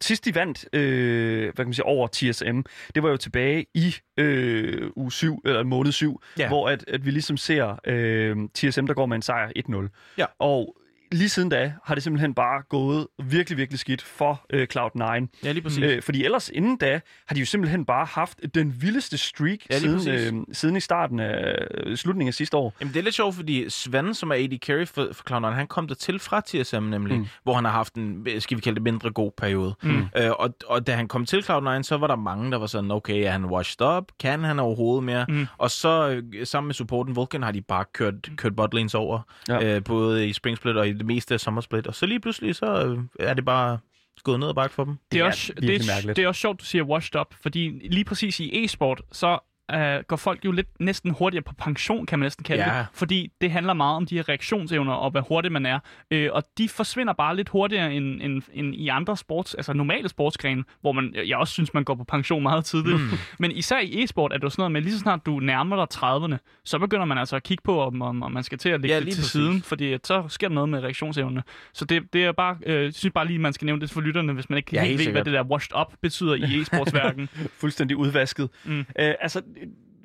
[0.00, 2.60] Sidst de vandt øh, hvad kan man sige, over TSM,
[2.94, 6.48] det var jo tilbage i øh, uge 7, eller måned 7, Ja.
[6.48, 10.14] hvor at, at vi ligesom ser øh, TSM, der går med en sejr 1-0.
[10.18, 10.26] Ja.
[10.38, 10.76] Og
[11.12, 15.26] lige siden da har det simpelthen bare gået virkelig, virkelig skidt for øh, Cloud9.
[15.44, 15.84] Ja, lige præcis.
[15.84, 19.78] Øh, fordi ellers inden da har de jo simpelthen bare haft den vildeste streak Ja,
[19.78, 20.32] siden, præcis.
[20.32, 21.54] øh, siden i starten af
[21.86, 22.74] øh, slutningen af sidste år.
[22.80, 25.66] Jamen, det er lidt sjovt, fordi Sven, som er AD Carry for, for Cloud9, han
[25.66, 27.20] kom der til fra TSM nemlig, Mm.
[27.22, 27.26] mm.
[27.42, 29.74] hvor han har haft en, skal vi kalde det, mindre god periode.
[29.82, 30.04] Mm.
[30.16, 32.90] Øh, og, og da han kom til Cloud9, så var der mange, der var sådan,
[32.90, 34.04] okay, er han washed up?
[34.20, 35.26] Kan han overhovedet mere?
[35.28, 35.46] Mm.
[35.58, 39.64] Og så øh, sammen med supporten Vulcan har de bare kørt, kørt botlanes over, Ja.
[39.76, 41.86] øh, både i Spring Split og i det meste af Summer Split.
[41.86, 43.78] Og så lige pludselig, så øh, er det bare
[44.24, 44.98] gået ned ad bakke for dem.
[45.12, 47.88] det er, er også, det, er, det er også sjovt, du siger washed up, fordi
[47.88, 49.38] lige præcis i e-sport, så
[49.74, 52.78] uh, går folk jo lidt næsten hurtigere på pension, kan man næsten kalde Ja.
[52.78, 52.86] det.
[52.92, 55.78] Fordi det handler meget om de her reaktionsevner og hvor hurtig man er.
[56.14, 60.08] Uh, og de forsvinder bare lidt hurtigere end, end, end i andre sports, altså normale
[60.08, 63.00] sportsgrene, hvor man, jeg også synes, man går på pension meget tidligt.
[63.00, 63.08] Mm.
[63.38, 65.76] Men især i e-sport er det jo sådan noget med, lige så snart du nærmer
[65.86, 68.68] dig 30'erne, så begynder man altså at kigge på, om, om, om man skal til
[68.68, 69.30] at lægge Ja, det til præcis.
[69.32, 71.42] siden, fordi så sker der noget med reaktionsevne.
[71.72, 74.32] Så det, det er bare, øh, synes bare lige, man skal nævne det for lytterne,
[74.32, 75.26] hvis man ikke Ja, helt helt ved, hvad sikkert.
[75.26, 77.28] det der washed up betyder i e-sportsverdenen.
[77.60, 78.48] fuldstændig udvasket.
[78.64, 78.78] Mm.
[78.78, 79.42] Øh, altså,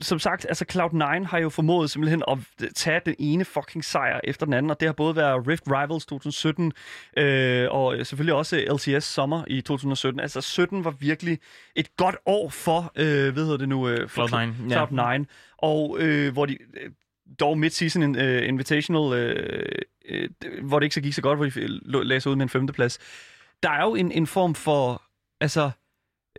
[0.01, 2.37] som sagt, altså Cloud9 har jo formået simpelthen at
[2.75, 6.05] tage den ene fucking sejr efter den anden, og det har både været Rift Rivals
[6.05, 6.73] 2017,
[7.17, 10.19] øh, og selvfølgelig også LCS Sommer i 2017.
[10.19, 11.39] Altså 17 var virkelig
[11.75, 13.87] et godt år for, øh, hvad hedder det nu?
[13.87, 14.85] Øh, for Cloud9, ja.
[14.85, 15.25] Cloud9,
[15.57, 16.91] og øh, hvor de øh,
[17.39, 19.71] dog mid-season uh, invitational, øh,
[20.09, 20.29] øh,
[20.63, 22.99] hvor det ikke så gik så godt, hvor de lagde sig ud med en femteplads.
[23.63, 25.01] Der er jo en, en form for,
[25.41, 25.71] altså,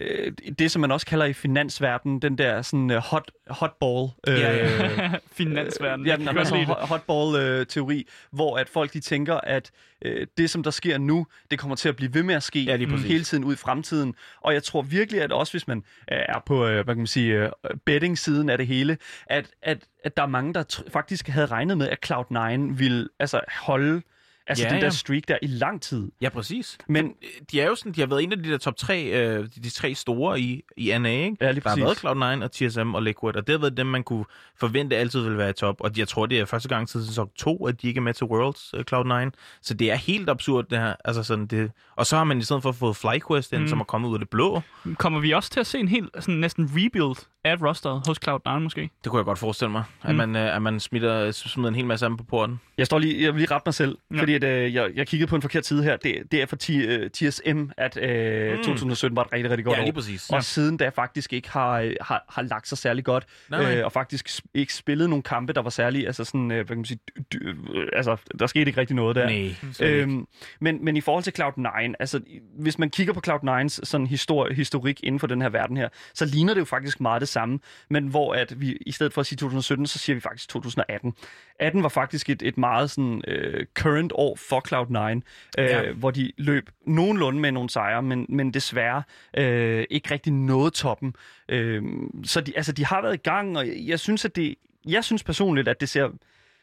[0.01, 4.09] øh, det, som man også kalder i finansverdenen, den der sådan uh, hot, hotball.
[4.29, 6.07] Øh, Ja, ja, Finansverdenen.
[6.07, 9.71] Ja, Jeg den altså, hotball-teori, hvor at folk de tænker, at
[10.05, 12.61] øh, det, som der sker nu, det kommer til at blive ved med at ske
[12.63, 14.15] Ja, lige hele tiden ud i fremtiden.
[14.41, 15.79] Og jeg tror virkelig, at også hvis man
[16.13, 17.51] øh, er på øh, hvad kan man sige, øh,
[17.85, 21.89] betting-siden af det hele, at, at, at der er mange, der faktisk havde regnet med,
[21.89, 24.03] at Cloud9 ville altså, holde
[24.49, 24.91] Altså Ja, den der ja.
[24.91, 26.11] streak der i lang tid.
[26.21, 26.79] Ja, præcis.
[26.89, 27.13] Men
[27.53, 29.49] De er jo sådan, de har været en af de der top tre, øh, de,
[29.49, 31.37] de tre store i, i NA, ikke?
[31.41, 33.87] Ja, lige Der har været Cloud9 og TSM og Liquid, og det har været dem,
[33.87, 34.25] man kunne
[34.61, 35.77] forvente altid ville være i top.
[35.81, 38.15] Og jeg tror, det er første gang siden sæson 2, at de ikke er med
[38.15, 39.31] til Worlds uh, Cloud9.
[39.63, 40.95] Så det er helt absurd, det her.
[41.05, 41.71] Altså sådan, det...
[41.97, 43.69] Og så har man i stedet for fået FlyQuest ind, Mm.
[43.69, 44.63] som er kommet ud af det blå.
[44.99, 48.59] Kommer vi også til at se en helt sådan næsten rebuild af rosteret hos Cloud9
[48.59, 48.81] måske?
[49.05, 50.17] Det kunne jeg godt forestille mig, at Mm.
[50.17, 52.61] man, øh, at man smider, smider en hel masse af dem på porten.
[52.79, 54.21] Jeg står lige, jeg vil lige rette mig selv, ja.
[54.21, 55.97] fordi at, øh, jeg, jeg kiggede på en forkert side her.
[55.97, 58.65] Det, det er for ti, øh, TSM, at øh, Mm.
[58.65, 59.85] 2017 var et rigtig, rigtig godt Ja, år.
[59.85, 60.31] lige præcis.
[60.31, 63.77] Og siden da faktisk ikke har, øh, har, har lagt sig særlig godt, Nej.
[63.79, 66.77] Øh, og faktisk ikke spillet nogle kampe, der var særlig, altså sådan, øh, hvad kan
[66.77, 66.99] man sige,
[67.33, 69.27] dy, dy, øh, altså, der skete ikke rigtig noget der.
[69.27, 69.55] Nej.
[69.89, 70.27] Øhm,
[70.61, 72.21] men, men i forhold til Cloud9, altså
[72.59, 76.25] hvis man kigger på Cloud9's sådan histori- historik inden for den her verden her, så
[76.25, 77.59] ligner det jo faktisk meget det samme,
[77.91, 81.15] men hvor at vi i stedet for at sige 2017, så siger vi faktisk 2018.
[81.61, 85.21] 18 var faktisk et, et meget sådan øh, current år for Cloud9,
[85.59, 85.93] øh, Ja.
[85.93, 89.03] hvor de løb nogenlunde med nogle sejre, men, men desværre
[89.37, 91.15] øh, ikke rigtig nåede toppen.
[91.49, 91.83] Øh,
[92.25, 94.55] så de, altså, de har været i gang, og jeg synes, at det,
[94.87, 96.09] jeg synes personligt, at det ser,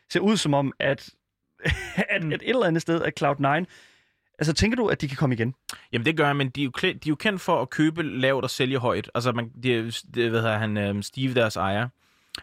[0.09, 1.09] ser ud som om, at
[2.09, 2.32] at, Mm.
[2.32, 3.66] at et eller andet sted, at Cloud9,
[4.39, 5.53] altså tænker du, at de kan komme igen?
[5.91, 8.03] Jamen det gør jeg, men de er, jo, de er jo kendt for at købe
[8.03, 9.11] lavt og sælge højt.
[9.16, 11.88] Altså, man, det, det, hvad hedder han, øhm, Steve, deres ejer.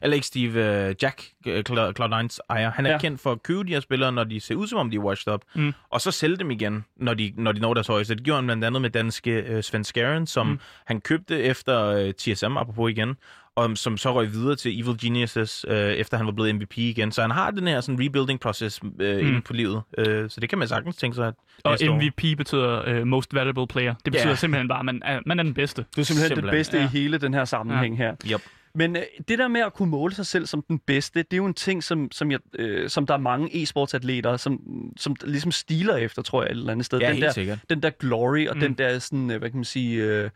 [0.02, 2.70] Eller ikke Steve, øh, Jack, øh, Cloud- Cloud9's ejer.
[2.70, 2.98] Han er Ja.
[2.98, 5.00] kendt for at købe de her spillere, når de ser ud som om, de er
[5.00, 5.40] washed up.
[5.54, 5.72] Mm.
[5.90, 8.14] Og så sælge dem igen, når de, når de når deres højeste.
[8.14, 10.58] Det gjorde han blandt andet med danske øh, Sven Skaren, som Mm.
[10.84, 13.14] han købte efter øh, TSM, apropos igen,
[13.56, 17.12] og som så røg videre til Evil Geniuses, øh, efter han var blevet MVP igen.
[17.12, 19.26] Så han har den her sådan rebuilding process øh, mm.
[19.28, 19.82] inde på livet.
[19.98, 21.34] Øh, så det kan man sagtens tænke sig, at
[21.64, 23.94] Og næste år- MVP betyder uh, Most Valuable Player.
[24.04, 24.34] Det betyder Ja.
[24.34, 25.84] simpelthen bare, at man er, man er den bedste.
[25.96, 26.44] Du er simpelthen, simpelthen.
[26.44, 26.84] Det bedste ja.
[26.84, 28.04] i hele den her sammenhæng ja.
[28.04, 28.14] her.
[28.34, 28.40] Yep.
[28.74, 31.36] Men øh, det der med at kunne måle sig selv som den bedste, det er
[31.36, 34.60] jo en ting, som, som, jeg, øh, som der er mange e-sportsatleter, som,
[34.96, 36.98] som ligesom stiler efter, tror jeg, et eller andet sted.
[37.00, 37.58] Ja, den, helt der, sikkert.
[37.70, 38.60] den der glory og Mm.
[38.60, 40.30] den der, sådan, øh, hvad kan man sige, øh,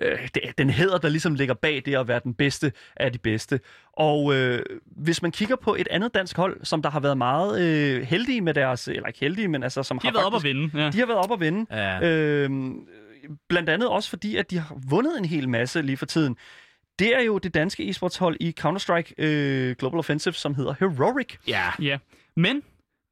[0.00, 0.28] øh,
[0.58, 3.60] den hæder, der ligesom ligger bag det at være den bedste af de bedste.
[3.92, 7.60] Og øh, hvis man kigger på et andet dansk hold, som der har været meget
[7.62, 10.42] øh, heldige med deres, eller ikke heldige, men altså som De har været op at
[10.42, 10.84] faktisk, vinde.
[10.84, 10.90] Ja.
[10.90, 11.66] De har været op at vinde.
[11.76, 12.08] Ja.
[12.08, 12.86] Øhm,
[13.48, 16.36] blandt andet også fordi, at de har vundet en hel masse lige for tiden.
[16.98, 21.36] Det er jo det danske e-sportshold i Counter-Strike øh, Global Offensive, som hedder Heroic.
[21.48, 21.64] Ja.
[21.80, 21.98] Ja,
[22.36, 22.62] men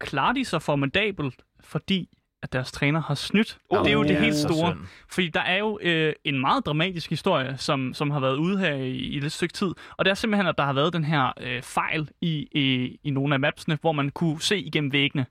[0.00, 2.08] klarer de sig formidabelt, fordi
[2.42, 3.58] at deres træner har snydt?
[3.68, 4.20] Oh, det er jo det ja.
[4.20, 4.76] helt store.
[5.08, 8.74] Fordi der er jo øh, en meget dramatisk historie, som, som har været ude her
[8.74, 9.72] i, i et stykke tid.
[9.96, 13.10] Og det er simpelthen, at der har været den her øh, fejl i, i, i
[13.10, 15.26] nogle af mapsene, hvor man kunne se igennem væggene.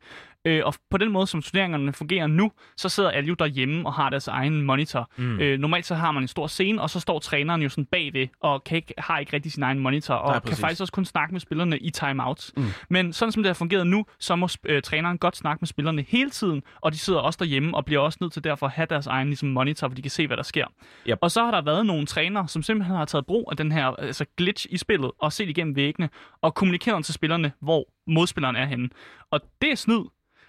[0.46, 3.94] Øh, og på den måde, som turneringerne fungerer nu, så sidder alle jo derhjemme og
[3.94, 5.12] har deres egen monitor.
[5.18, 5.40] Mm.
[5.40, 8.28] Øh, normalt så har man en stor scene, og så står træneren jo sådan bagved,
[8.40, 11.06] og kan ikke, har ikke rigtig sin egen monitor, og Nej, kan faktisk også kun
[11.06, 12.54] snakke med spillerne i timeouts.
[12.58, 12.64] Mm.
[12.90, 16.06] Men sådan som det har fungeret nu, så må øh, træneren godt snakke med spillerne
[16.08, 18.88] hele tiden, og de sidder også derhjemme og bliver også nødt til derfor at have
[18.90, 20.66] deres egen ligesom, monitor, hvor de kan se, hvad der sker.
[21.10, 21.18] Yep.
[21.22, 23.86] Og så har der været nogle trænere, som simpelthen har taget brug af den her
[23.86, 26.10] altså glitch i spillet, og set igennem væggene,
[26.42, 28.90] og kommunikeret til spillerne, hvor modspilleren er henne.
[29.32, 30.04] Og det er snyd.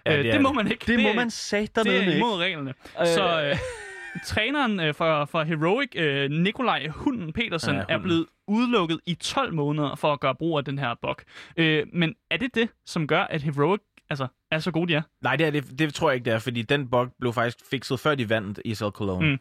[0.05, 0.55] Ja, det det, er det må det.
[0.55, 0.79] man ikke.
[0.87, 2.15] Det, det må man saterne det er ikke.
[2.17, 2.73] imod reglerne.
[3.01, 3.07] Øh.
[3.07, 3.57] Så øh,
[4.25, 9.53] træneren øh, for, for Heroic, øh, Nikolaj Hunden Petersen, Ja, er blevet udelukket i 12
[9.53, 11.15] måneder for at gøre brug af den her bug.
[11.57, 13.79] Øh, men er det det, som gør, at Heroic
[14.09, 15.01] altså, er så gode, de er?
[15.21, 17.57] Nej, det, er det, det tror jeg ikke, det er, fordi den bug blev faktisk
[17.69, 19.31] fikset, før de vandt ESL Cologne.
[19.31, 19.37] Mm.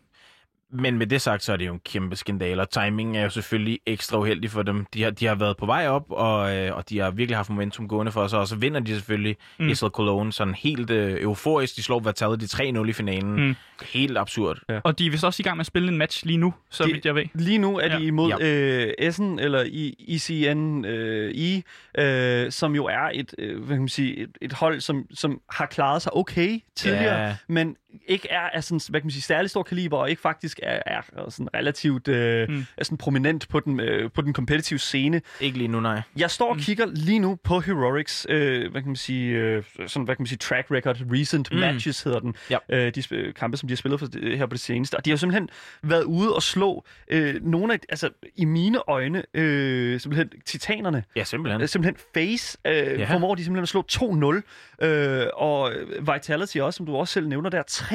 [0.73, 3.31] Men med det sagt, så er det jo en kæmpe skandal, og timingen er jo
[3.31, 4.87] selvfølgelig ekstra uheldig for dem.
[4.95, 7.51] De har, de har været på vej op, og, øh, og de har virkelig haft
[7.51, 9.68] momentum gående for sig, og så vinder de selvfølgelig Mm.
[9.68, 11.77] ESL Cologne sådan helt øh, euforisk.
[11.77, 13.47] De slår Vitality 3-0 i finalen.
[13.47, 13.55] Mm.
[13.93, 14.59] Helt absurd.
[14.85, 16.85] Og de er vist også i gang med at spille en match lige nu, så
[16.85, 17.25] De- vidt jeg ved.
[17.35, 17.99] Lige nu er de Ja.
[18.07, 21.62] imod øh, Essen, eller I- ICN øh, I,
[21.99, 25.41] øh, som jo er et, øh, hvad kan man sige, et, et hold, som, som
[25.51, 27.37] har klaret sig okay tidligere, Ja.
[27.49, 30.61] men ikke er af sådan, hvad kan man sige, særlig stor kaliber, og ikke faktisk
[30.62, 32.55] er, er sådan relativt øh, Mm.
[32.55, 32.64] mm.
[32.76, 35.22] er sådan prominent på den, øh, på den competitive scene.
[35.41, 36.03] Ikke lige nu, nej.
[36.16, 40.05] Jeg står og kigger lige nu på Heroics, øh, hvad kan man sige, øh, sådan,
[40.05, 41.57] hvad kan man sige, track record, recent Mm.
[41.57, 41.61] mm.
[41.61, 42.59] matches hedder den, Ja.
[42.68, 44.97] øh, de kampe, som de har spillet for, det- her på det seneste.
[44.97, 45.49] Og de har simpelthen
[45.82, 51.24] været ude og slå øh, nogle af, altså i mine øjne, øh, simpelthen titanerne, Ja,
[51.24, 51.62] simpelthen.
[51.62, 53.12] øh, simpelthen Face, øh, ja.
[53.14, 54.43] formår de simpelthen at slå 2-0,
[54.86, 55.72] øh, og
[56.14, 57.95] Vitality også, som du også selv nævner der, 3-0.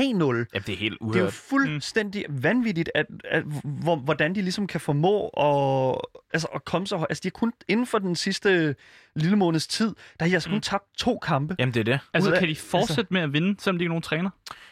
[0.53, 1.33] Ja, det er helt Det er jo uhørt.
[1.33, 2.43] fuldstændig mm.
[2.43, 5.97] vanvittigt, at, at, hvor, hvordan de ligesom kan formå at,
[6.33, 7.09] altså, at komme så højt.
[7.09, 8.75] Altså, de har kun inden for den sidste
[9.16, 11.55] lille måneds tid, der har de altså kun tabt to kampe.
[11.59, 11.99] Jamen, det er det.
[12.13, 14.30] Altså, af- kan de fortsætte med at vinde, selvom de ikke er nogen træner?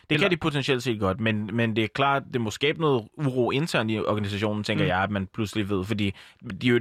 [0.10, 2.82] Det Eller- kan de potentielt set godt, men, men det er klart, det må skabe
[2.82, 4.86] noget uro internt i organisationen, tænker Mm.
[4.86, 4.90] mm.
[4.90, 5.86] jeg, at man pludselig ved.
[5.86, 6.14] Fordi
[6.62, 6.80] de er jo,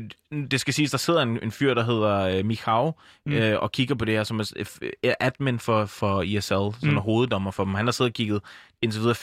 [0.50, 2.86] det skal siges, der sidder en, en fyr, der hedder uh, Michał,
[3.26, 3.32] Mm.
[3.32, 3.38] mm.
[3.38, 6.88] øh, og kigger på det her, som er, admin for, for ISL, som Mm.
[6.90, 6.96] mm.
[6.96, 7.74] er hoveddommer for dem.
[7.74, 8.40] Han har siddet og kigget
[8.82, 9.14] indtil videre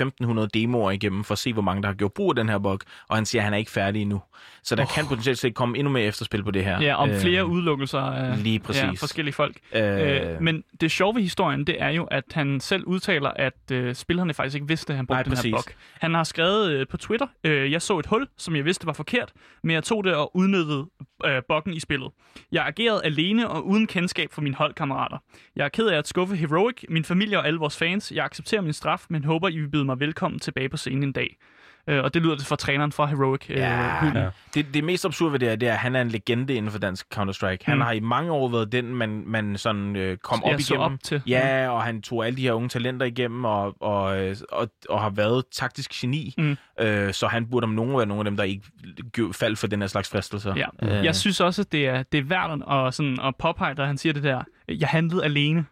[0.43, 2.57] 1.500 demoer igennem, for at se, hvor mange der har gjort brug af den her
[2.57, 4.21] bug, og han siger, at han er ikke færdig endnu.
[4.63, 4.89] Så der Oh.
[4.95, 6.81] kan potentielt set komme endnu mere efterspil på det her.
[6.81, 8.83] Ja, om Øh, flere udelukkelser af Lige præcis.
[8.83, 9.57] ja, forskellige folk.
[9.73, 13.71] Øh, Øh, men det sjove ved historien, det er jo, at han selv udtaler, at
[13.71, 15.73] øh, spillerne faktisk ikke vidste, at han brugte Nej, den her bug.
[15.99, 18.93] Han har skrevet øh, på Twitter, øh, jeg så et hul, som jeg vidste var
[18.93, 20.85] forkert, men jeg tog det og udnyttede
[21.25, 22.11] øh, buggen i spillet.
[22.51, 25.17] Jeg agerede alene og uden kendskab for mine holdkammerater.
[25.55, 28.11] Jeg er ked af at skuffe Heroic, min familie og alle vores fans.
[28.11, 31.11] Jeg accepterer min straf, men håber, I vil byde mig velkommen tilbage på scenen en
[31.11, 31.37] dag.
[31.89, 33.45] Øh, og det lyder det fra træneren fra Heroic.
[33.49, 33.99] Øh, Ja.
[34.01, 34.17] hylden.
[34.17, 34.29] Ja.
[34.53, 36.71] Det, det mest absurde ved det er, det er, at han er en legende inden
[36.71, 37.57] for dansk Counter-Strike.
[37.65, 37.81] Han Mm.
[37.81, 40.93] har i mange år været den, man, man sådan øh, kom op så igennem.
[40.93, 41.21] op til.
[41.27, 44.03] Ja, og han tog alle de her unge talenter igennem, og, og,
[44.51, 46.33] og, og har været taktisk geni.
[46.37, 46.57] Mm.
[46.79, 48.63] Øh, så han burde om nogen være nogle af dem, der ikke
[49.33, 50.53] faldt for den her slags fristelser.
[50.55, 50.65] Ja.
[50.99, 53.85] Øh, Jeg synes også, at det er, det er værd at, sådan, at påpege, da
[53.85, 55.65] han siger det der, jeg handlede alene.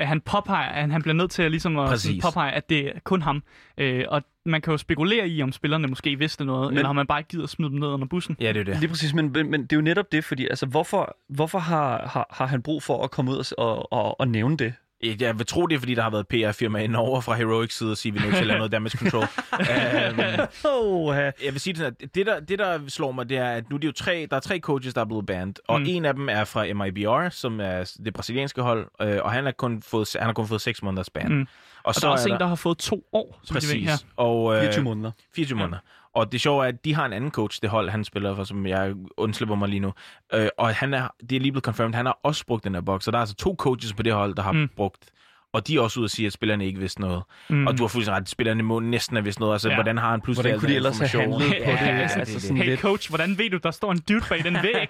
[0.00, 2.86] At han påpeger, at han bliver nødt til at, ligesom at sådan, påpege, at det
[2.86, 3.42] er kun ham.
[3.78, 6.96] Øh, og man kan jo spekulere i, om spillerne måske vidste noget, Men- eller om
[6.96, 8.36] man bare ikke gider at smide dem ned under bussen.
[8.40, 8.80] Ja, det er det.
[8.80, 12.08] Lige præcis, men, men, men det er jo netop det, fordi altså, hvorfor, hvorfor har,
[12.12, 14.74] har, har han brug for at komme ud og, og, og, og nævne det?
[15.02, 17.90] Jeg vil tro, det er, fordi der har været PR-firma inden over fra Heroic side
[17.90, 19.22] og sige, at vi er nødt til at lave noget damage control.
[19.24, 20.20] um,
[20.64, 23.50] Oh, jeg vil sige det sådan, at det der, det, der slår mig, det er,
[23.50, 25.80] at nu er det jo tre, der er tre coaches, der er blevet banned, og
[25.80, 25.86] Mm.
[25.88, 29.52] en af dem er fra MIBR, som er det brasilianske hold, øh, og han har
[29.52, 31.32] kun fået, han har kun fået 6 måneders ban.
[31.32, 31.40] Mm.
[31.40, 31.46] Og,
[31.84, 33.88] Og så der er også en, der har fået to år, som de ved Præcis.
[33.90, 33.96] her.
[34.16, 35.10] Og, øh, 24 måneder.
[35.34, 35.78] 24 måneder.
[36.14, 38.44] Og det sjove er, at de har en anden coach, det hold, han spiller for,
[38.44, 39.92] som jeg undslipper mig lige nu.
[40.34, 42.80] Øh, og han er, det er lige blevet confirmed, han har også brugt den her
[42.80, 43.04] boks.
[43.04, 44.68] Så der er altså to coaches på det hold, der har Mm.
[44.76, 45.10] brugt.
[45.52, 47.22] Og de er også ude at sige, at spillerne ikke vidste noget.
[47.48, 47.66] Mm.
[47.66, 49.52] Og du har fuldstændig ret, spillerne må næsten have vidst noget.
[49.52, 49.74] Altså, Ja.
[49.74, 51.40] hvordan har han pludselig Hvordan kunne de ellers have information?
[51.42, 51.86] handlet på det?
[51.86, 52.64] Ja, Altså, det, er sådan det.
[52.64, 54.88] Hey lidt- coach, hvordan ved du, der står en dude bag den væg?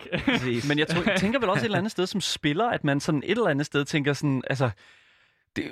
[0.68, 3.00] Men jeg tror, jeg tænker vel også et eller andet sted som spiller, at man
[3.00, 4.70] sådan et eller andet sted tænker sådan, altså,
[5.57, 5.64] det,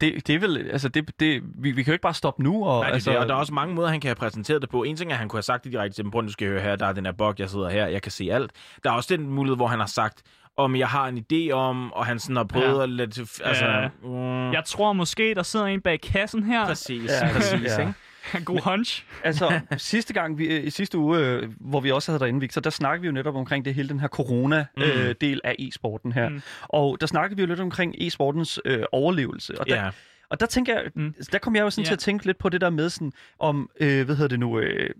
[0.00, 2.64] det, det er vel, altså, det, det, vi, vi kan jo ikke bare stoppe nu.
[2.66, 4.62] Og, Nej, det, altså, altså, og der er også mange måder, han kan have præsenteret
[4.62, 4.82] det på.
[4.82, 6.48] En ting er, at han kunne have sagt det direkte til dem, prøv nu skal
[6.48, 8.50] høre her, der er den her bug, jeg sidder her, jeg kan se alt.
[8.84, 10.22] Der er også den mulighed, hvor han har sagt,
[10.56, 12.82] om jeg har en idé om, og han sådan har prøvet Ja.
[12.82, 13.20] at lade...
[13.44, 13.88] Altså, Ja.
[14.02, 16.66] mm, Jeg tror måske, der sidder en bag kassen her.
[16.66, 17.80] Præcis, ja, præcis, ja.
[17.80, 17.94] ikke?
[18.44, 19.04] God hunch.
[19.24, 22.70] Altså, sidste gang, vi, i sidste uge, øh, hvor vi også havde derinde, Victor, der
[22.70, 26.28] snakkede vi jo netop omkring det hele den her corona-del af e-sporten her.
[26.28, 26.34] Mm.
[26.34, 26.42] Mm.
[26.62, 29.60] Og der snakkede vi jo lidt omkring e-sportens øh, overlevelse.
[29.60, 29.90] Og der, Ja.
[30.30, 31.02] Og der tænker jeg, Mm.
[31.02, 31.14] mm.
[31.32, 31.86] der kom jeg jo sådan Ja.
[31.88, 34.58] til at tænke lidt på det der med sådan, om, øh, hvad hedder det nu,
[34.58, 34.90] øh,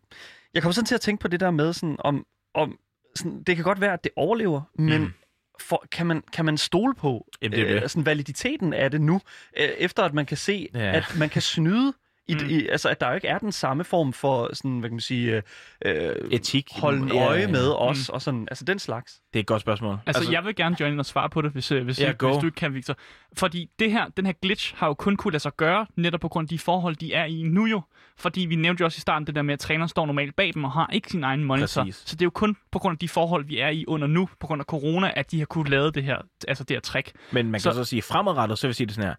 [0.54, 2.78] jeg kom sådan til at tænke på det der med sådan, om, om
[3.16, 5.12] sådan, det kan godt være, at det overlever, men Mm.
[5.60, 7.90] for, kan, man, kan man stole på Jamen, det det.
[7.90, 9.20] sådan validiteten af det nu,
[9.60, 10.96] øh, efter at man kan se, ja.
[10.96, 11.92] at man kan snyde,
[12.28, 12.40] i, Mm.
[12.42, 12.48] mm.
[12.50, 15.00] i, altså at der jo ikke er den samme form for sådan, hvad kan man
[15.00, 15.42] sige,
[15.84, 16.68] øh, øh, Etik.
[16.72, 17.48] holde Ja, øje ja.
[17.48, 19.20] med os, og sådan, altså den slags.
[19.32, 19.98] Det er et godt spørgsmål.
[20.06, 22.06] Altså, altså, jeg vil gerne join ind og svare på det, hvis, øh, hvis, Ja,
[22.12, 22.96] hvis du ikke kan, Victor.
[23.36, 26.28] Fordi det her, den her glitch har jo kun kunne lade sig gøre, netop på
[26.28, 27.82] grund af de forhold, de er i nu jo.
[28.16, 30.54] Fordi vi nævnte jo også i starten det der med, at træneren står normalt bag
[30.54, 31.82] dem og har ikke sin egen monitor.
[31.82, 32.02] Præcis.
[32.06, 34.28] Så det er jo kun på grund af de forhold, vi er i under nu,
[34.40, 36.18] på grund af corona, at de har kunne lave det her,
[36.48, 37.12] altså det her trick.
[37.32, 39.14] Men man kan Så- så, så sige, fremadrettet, så vil jeg sige det sådan her.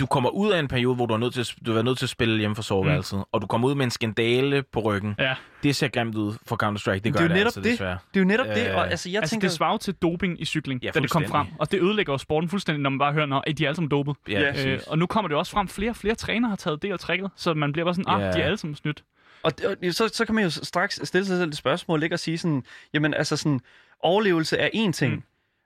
[0.00, 1.98] Du kommer ud af en periode, hvor du er nødt til, at- du været nødt
[1.98, 3.24] til at spille hjemme for soveværelset, mm.
[3.32, 5.14] og du kommer ud med en skandale på ryggen.
[5.18, 5.34] Ja.
[5.62, 6.98] Det ser grimt ud for Counter-Strike.
[6.98, 7.70] Det gør det er jo det, netop altså, det.
[7.70, 7.98] desværre.
[8.14, 9.48] Det er jo netop øh, det, Øh, og altså jeg altså, tænker...
[9.48, 11.46] det svarer til doping i cykling, Ja, da det kom frem.
[11.58, 13.90] Og det ødelægger jo sporten fuldstændig, når man bare hører, at de er alle sammen
[13.90, 14.16] dopet.
[14.28, 14.66] Ja.
[14.66, 16.98] Øh, og nu kommer det også frem, flere og flere trænere har taget del af
[16.98, 18.32] tricket, så man bliver bare sådan, ah, Ja.
[18.32, 19.04] de er alle sammen snydt.
[19.42, 22.14] Og, og så, så kan man jo straks stille sig selv et spørgsmål, ikke?
[22.14, 22.62] Og sige sådan,
[22.94, 23.60] jamen altså sådan,
[24.00, 25.22] overlevelse er én ting, Mm.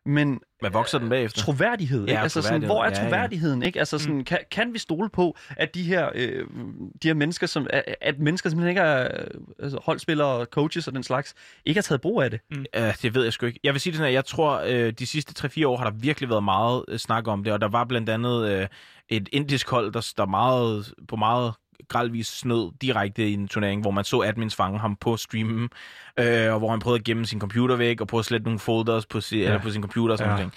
[0.07, 0.13] Mm.
[0.13, 1.41] men Hvad vokser den bagefter?
[1.43, 2.13] troværdighed, ikke?
[2.13, 3.05] Ja, altså sådan, hvor er Ja, ja.
[3.05, 3.79] troværdigheden, ikke?
[3.79, 6.47] Altså sådan, kan, kan vi stole på, at de her, øh,
[7.03, 10.95] de her mennesker, som, at, at mennesker simpelthen ikke er øh, altså holdspillere, coaches og
[10.95, 11.35] den slags,
[11.65, 12.41] ikke har taget brug af det?
[12.53, 13.61] Uh, det ved jeg sgu ikke.
[13.65, 15.97] Jeg vil sige det sådan, at jeg tror, uh, de sidste 3-4 år har der
[15.97, 18.67] virkelig været meget uh, snak om det, og der var blandt andet uh,
[19.09, 21.53] et indisk hold, der, der meget, på meget
[21.89, 25.68] gradvis snød direkte i en turnering, hvor man så admins fange ham på streamen,
[26.20, 28.59] øh, og hvor han prøvede at gemme sin computer væk, og prøve at slette nogle
[28.59, 29.45] folders på, si, ja.
[29.45, 30.37] eller på sin computer og sådan Ja.
[30.37, 30.53] noget.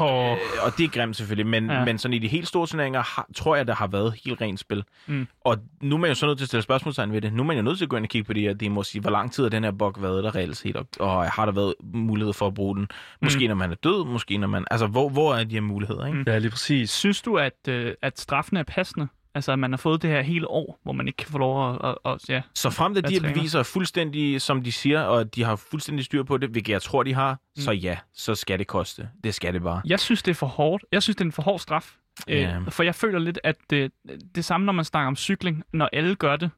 [0.00, 0.32] Oh.
[0.32, 1.84] Øh, og det er grimt selvfølgelig, men, Ja.
[1.84, 4.60] men sådan i de helt store turneringer har, tror jeg, der har været helt rent
[4.60, 4.84] spil.
[5.06, 5.26] Mm.
[5.40, 7.32] Og nu er man jo så nødt til at stille spørgsmålstegn ved det.
[7.32, 8.54] Nu er man jo nødt til at gå ind og kigge på det her.
[8.54, 10.86] Det må sige, hvor lang tid har den her bug været der reelt set, og,
[11.00, 12.88] og har der været mulighed for at bruge den?
[13.22, 13.48] Måske mm.
[13.48, 14.64] når man er død, måske når man...
[14.70, 16.18] Altså, hvor, hvor er de her muligheder, ikke?
[16.18, 16.24] Mm.
[16.26, 16.90] Ja, lige præcis.
[16.90, 19.08] Synes du, at, øh, at straffen er passende?
[19.34, 21.74] Altså, at man har fået det her hele år, hvor man ikke kan få lov
[21.74, 21.80] at...
[21.84, 22.42] at, at ja.
[22.54, 23.34] Så frem til de her træner?
[23.34, 26.82] beviser er fuldstændig, som de siger, og de har fuldstændig styr på det, hvilket jeg
[26.82, 27.62] tror, de har, mm.
[27.62, 29.08] så ja, så skal det koste.
[29.24, 29.82] Det skal det bare.
[29.84, 30.84] Jeg synes, det er for hårdt.
[30.92, 31.94] Jeg synes, det er en for hård straf.
[32.28, 32.56] Ja.
[32.56, 33.92] Øh, for jeg føler lidt, at det,
[34.34, 36.50] det samme, når man snakker om cykling, når alle gør det,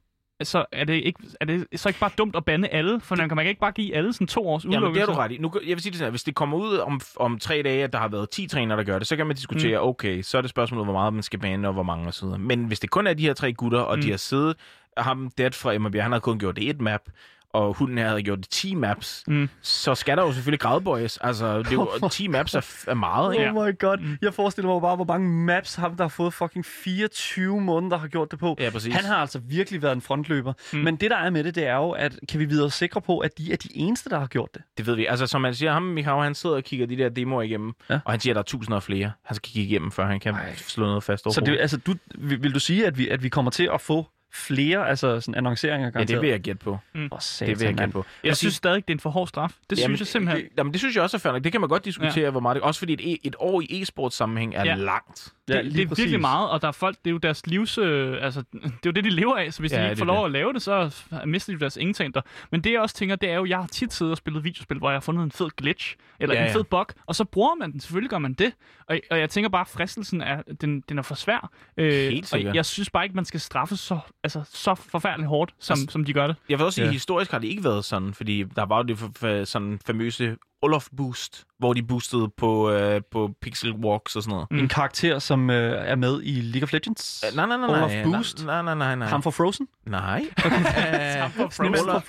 [0.43, 3.01] så er det, ikke, er det så ikke bare dumt at bande alle?
[3.01, 5.05] For man kan, man ikke bare give alle sådan to års Jamen, det udelukkelse.
[5.05, 5.37] har du ret i.
[5.37, 7.83] Nu, jeg vil sige det sådan, her, hvis det kommer ud om, om tre dage,
[7.83, 9.87] at der har været 10 trænere, der gør det, så kan man diskutere, mm.
[9.87, 12.25] okay, så er det spørgsmålet, hvor meget man skal bane, og hvor mange og så
[12.25, 12.39] videre.
[12.39, 14.01] Men hvis det kun er de her tre gutter, og mm.
[14.01, 14.55] de har siddet,
[14.97, 17.01] ham Dead fra Emma Bjerg, han har kun gjort det et map,
[17.55, 19.49] og hunden her havde gjort det 10 maps, Mm.
[19.61, 21.17] så skal der jo selvfølgelig gradbøjes.
[21.17, 23.49] Altså, det er jo, 10 maps er, er meget, ikke?
[23.49, 24.17] Oh my god.
[24.21, 28.07] Jeg forestiller mig bare, hvor mange maps ham, der har fået fucking 24 måneder, har
[28.07, 28.55] gjort det på.
[28.59, 28.93] Ja, præcis.
[28.95, 30.53] Han har altså virkelig været en frontløber.
[30.73, 30.79] Mm.
[30.79, 33.17] Men det, der er med det, det er jo, at kan vi videre sikre på,
[33.19, 34.61] at de er de eneste, der har gjort det?
[34.77, 35.05] Det ved vi.
[35.05, 37.99] Altså, som man siger, ham Mikhail, han sidder og kigger de der demoer igennem, Ja.
[38.05, 39.11] og han siger, at der er tusinder af flere.
[39.25, 40.55] Han skal kigge igennem, før han kan Ej.
[40.55, 41.33] slå noget fast over.
[41.33, 43.81] Så det, altså, du, vil, vil du sige, at vi, at vi kommer til at
[43.81, 46.07] få flere altså sådan annonceringer ja, garanteret?
[46.17, 46.71] det vil jeg gætte på.
[46.95, 48.05] Åh, Det satan, vil jeg gætte på.
[48.23, 49.51] Jeg synes stadig, det er en for hård straf.
[49.69, 50.43] Det synes jeg simpelthen.
[50.45, 51.43] Det, jamen, det synes jeg også er fair nok.
[51.43, 52.29] Det kan man godt diskutere, ja.
[52.29, 54.69] hvor meget det Også fordi et, e- et år i e-sports sammenhæng er Ja.
[54.69, 54.75] ja.
[54.75, 55.33] langt.
[55.49, 56.03] Ja, det, det er præcis.
[56.03, 57.77] virkelig meget, og der er folk, det er jo deres livs...
[57.77, 60.05] Øh, altså, det er jo det, de lever af, så hvis Ja, de ikke får
[60.05, 60.25] lov det.
[60.25, 62.21] at lave det, så mister de deres indtægter.
[62.51, 64.77] Men det jeg også tænker, det er jo, jeg har tit siddet og spillet videospil,
[64.77, 66.55] hvor jeg har fundet en fed glitch, eller Ja, en ja.
[66.55, 68.53] fed bug, og så bruger man den, selvfølgelig gør man det.
[68.87, 71.49] Og, og jeg tænker bare, fristelsen er, den, den er for svær.
[71.77, 72.55] Øh, Helt og sikkert.
[72.55, 76.05] jeg synes bare ikke, man skal straffes så, altså, så forfærdeligt hårdt, som, Altså- som
[76.05, 76.35] de gør det.
[76.49, 76.91] Jeg vil også sige, Ja.
[76.91, 81.45] historisk har det ikke været sådan, fordi der var jo det sådan famøse Olaf Boost,
[81.59, 84.61] hvor de boostede på, øh, på pixel walks og sådan noget.
[84.61, 87.23] En karakter, som øh, er med i League of Legends.
[87.31, 87.67] Øh, Nej, nej, nej.
[87.69, 88.45] Olaf nej, Boost.
[88.45, 89.07] Nej, nej, nej, nej.
[89.07, 89.67] Ham fra Frozen.
[89.87, 90.25] Nej.
[90.37, 90.51] Ham
[91.31, 91.65] fra Frozen.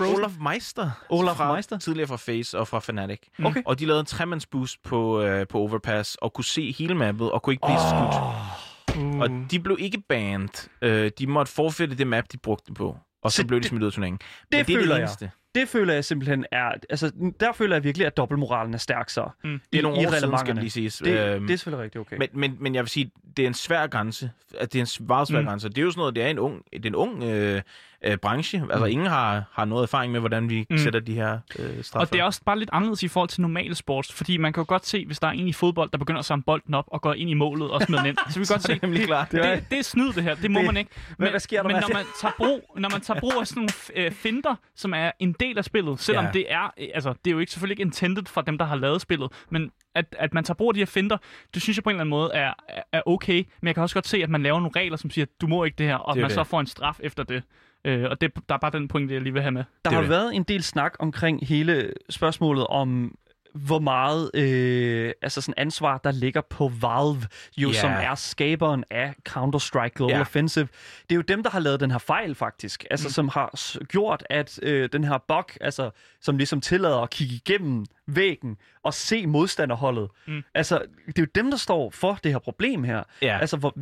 [0.07, 0.91] Øh, Olaf, Meister.
[1.09, 1.79] Olaf fra, Meister?
[1.79, 3.21] Tidligere fra Face og fra Fnatic.
[3.45, 3.63] Okay.
[3.67, 7.31] Og de lavede en tremands boost på, øh, på Overpass og kunne se hele mappet
[7.31, 8.13] og kunne ikke blive oh.
[8.13, 9.05] skudt.
[9.05, 9.21] Uh.
[9.21, 10.69] Og de blev ikke banned.
[10.83, 12.97] Øh, de måtte forfælde det map, de brugte på.
[13.23, 14.19] Og så Så blev de det- smidt ud af turneringen.
[14.51, 15.31] Men det det er det jeg.
[15.57, 16.73] Det føler jeg simpelthen er...
[16.91, 19.29] Altså, der føler jeg virkelig, at dobbeltmoralen er stærk så.
[19.45, 19.61] Mm.
[19.73, 20.99] Det er nogle i år siden, skal det lige siges.
[20.99, 22.17] Det, Øhm, det er selvfølgelig rigtigt okay.
[22.17, 24.31] Men, men, men jeg vil sige, det er en svær grænse.
[24.59, 25.47] At det er en meget svær mm.
[25.47, 25.69] grænse.
[25.69, 27.63] Det er jo sådan noget, det er en ung, det er en ung øh,
[28.07, 28.63] øh, branche.
[28.63, 28.91] Altså, Mm.
[28.91, 30.79] ingen har, har noget erfaring med, hvordan vi Mm.
[30.79, 32.07] sætter de her øh, straffer.
[32.07, 34.61] Og det er også bare lidt anderledes i forhold til normale sports, fordi man kan
[34.61, 36.85] jo godt se, hvis der er en i fodbold, der begynder at samle bolden op
[36.89, 39.07] og går ind i målet og smider den ind, så vi kan godt se, nemlig
[39.07, 39.33] klart.
[39.33, 40.91] det, det, det er snyd det her, det må Det- man ikke.
[41.19, 41.95] Hvad- hvad sker der men når det?
[41.95, 45.33] man, tager brug, når man tager brug af sådan nogle øh, finter, som er en
[45.41, 46.31] del af spillet, selvom Ja.
[46.33, 48.77] det er, øh, altså det er jo ikke selvfølgelig ikke intended for dem, der har
[48.77, 51.17] lavet spillet, men at, at man tager brug af de her finter,
[51.55, 52.53] det synes jeg på en eller anden måde er,
[52.93, 55.27] er- okay, men jeg kan også godt se, at man laver nogle regler, som siger,
[55.41, 56.35] du må ikke det her, og Det man det.
[56.35, 57.43] så får en straf efter det.
[57.85, 59.65] Øh, og det, der er bare den point, jeg lige vil have med.
[59.85, 60.11] Der er har det.
[60.11, 63.15] været en del snak omkring hele spørgsmålet om
[63.55, 67.23] hvor meget øh, altså sådan ansvar, der ligger på Valve,
[67.57, 67.75] jo Ja.
[67.81, 70.21] som er skaberen af Counter-Strike Global Ja.
[70.21, 70.69] Offensive.
[71.03, 73.13] Det er jo dem, der har lavet den her fejl faktisk, altså mm.
[73.13, 77.85] som har gjort, at øh, den her bug, altså som ligesom tillader at kigge igennem
[78.07, 80.09] væggen og se modstanderholdet.
[80.27, 80.43] Mm.
[80.55, 83.03] Altså, det er jo dem, der står for det her problem her.
[83.23, 83.39] Ja.
[83.39, 83.75] Altså, hvor,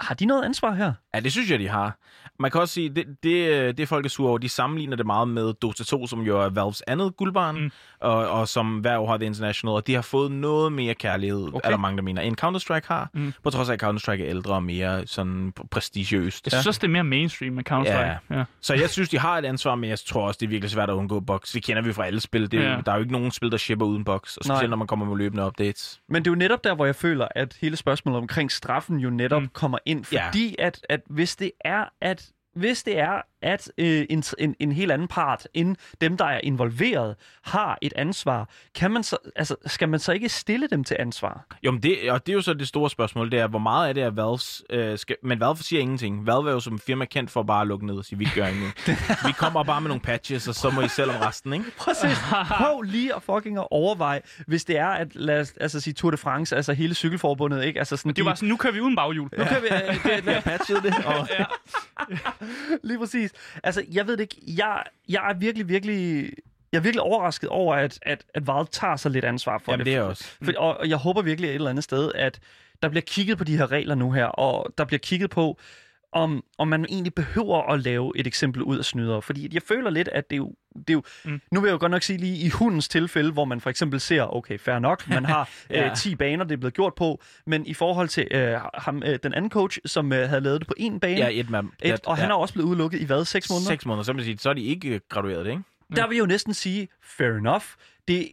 [0.00, 0.92] har de noget ansvar her?
[1.14, 1.98] Ja, det synes jeg, de har.
[2.38, 5.28] Man kan også sige, det, det, det folk er sure over, de sammenligner det meget
[5.28, 7.70] med Dota 2, som jo er Valves andet guldbarn, mm.
[8.00, 11.48] og, og som hver år har det international, og de har fået noget mere kærlighed,
[11.48, 11.60] okay.
[11.64, 13.32] er der mange, der mener, end Counter-Strike har, mm.
[13.42, 16.46] på trods af, at Counter-Strike er ældre og mere sådan prestigiøst.
[16.46, 18.18] Jeg synes også, det er mere mainstream med Counter-Strike.
[18.30, 18.38] Ja.
[18.38, 18.44] Ja.
[18.60, 20.90] Så jeg synes, de har et ansvar, men jeg tror også, det er virkelig svært
[20.90, 21.52] at undgå box.
[21.52, 22.50] Det kender vi fra alle spil.
[22.52, 22.70] Det, Ja.
[22.70, 22.80] ja.
[22.86, 24.56] Der er jo ikke nogen spil, der shipper uden box, og Nej.
[24.56, 26.00] specielt når man kommer med løbende updates.
[26.08, 29.10] Men det er jo netop der, hvor jeg føler, at hele spørgsmålet omkring straffen jo
[29.10, 29.46] netop mm.
[29.46, 29.50] Mm.
[29.52, 30.04] kommer ind.
[30.12, 30.26] Ja.
[30.26, 34.72] Fordi at, at hvis det er, at hvis det er, at øh, en, en, en
[34.72, 39.56] helt anden part end dem, der er involveret, har et ansvar, kan man så, altså,
[39.66, 41.46] skal man så ikke stille dem til ansvar?
[41.62, 43.88] Jo, men det, og det er jo så det store spørgsmål, det er, hvor meget
[43.88, 44.62] af det er Valves...
[44.70, 46.26] Øh, skal, men Valve siger ingenting.
[46.26, 48.46] Valve er jo som firma kendt for bare at lukke ned og sige, vi gør
[48.46, 48.98] ingenting.
[49.26, 51.64] vi kommer bare med nogle patches, og så må I selv om resten, ikke?
[51.78, 52.18] Præcis.
[52.48, 56.10] Prøv lige at fucking at overveje, hvis det er, at lad os altså, sige Tour
[56.10, 57.78] de France, altså hele cykelforbundet, ikke?
[57.78, 59.28] Altså sådan, Det var sådan, nu kører vi uden baghjul.
[59.38, 61.28] Nu kan vi, øh, det, Vi har patchet det, og
[62.82, 63.30] Lige præcis.
[63.62, 64.36] Altså, jeg ved det ikke.
[64.56, 66.30] Jeg, jeg er virkelig, virkelig...
[66.72, 69.86] Jeg er virkelig overrasket over, at, at, at Valve tager så lidt ansvar for Jamen,
[69.86, 69.92] det.
[69.92, 70.24] det er også.
[70.42, 72.40] For, og, og jeg håber virkelig et eller andet sted, at
[72.82, 75.58] der bliver kigget på de her regler nu her, og der bliver kigget på,
[76.12, 79.22] om, om man egentlig behøver at lave et eksempel ud af snydere.
[79.22, 80.52] Fordi jeg føler lidt, at det er jo...
[80.76, 81.40] Det er jo mm.
[81.52, 84.00] Nu vil jeg jo godt nok sige lige i hundens tilfælde, hvor man for eksempel
[84.00, 85.90] ser, okay, fair nok, man har Ja.
[85.90, 89.18] øh, 10 baner, det er blevet gjort på, men i forhold til øh, ham, øh,
[89.22, 91.68] den anden coach, som øh, havde lavet det på en bane, ja, et mand.
[91.82, 93.66] et, og han er også blevet udelukket i hvad, 6 måneder?
[93.66, 95.62] Seks måneder, så, man sige, så er de ikke gradueret, ikke?
[95.96, 97.64] Der vil jeg jo næsten sige, fair enough.
[98.08, 98.28] Det,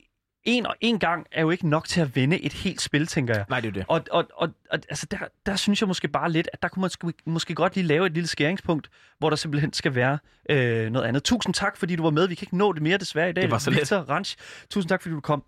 [0.46, 3.34] en og en gang er jo ikke nok til at vinde et helt spil, tænker
[3.36, 3.46] jeg.
[3.50, 3.86] Nej, det er det.
[3.88, 6.82] Og, og, og, og altså der, der synes jeg måske bare lidt, at der kunne
[6.82, 8.90] man måske, måske godt lige lave et lille skæringspunkt,
[9.20, 10.18] hvor der simpelthen skal være
[10.50, 11.24] øh, noget andet.
[11.24, 12.28] Tusind tak, fordi du var med.
[12.28, 13.42] Vi kan ikke nå det mere desværre i dag.
[13.42, 13.80] Det var så let.
[13.80, 14.38] Victor Ranch,
[14.70, 15.44] tusind tak, fordi du kom.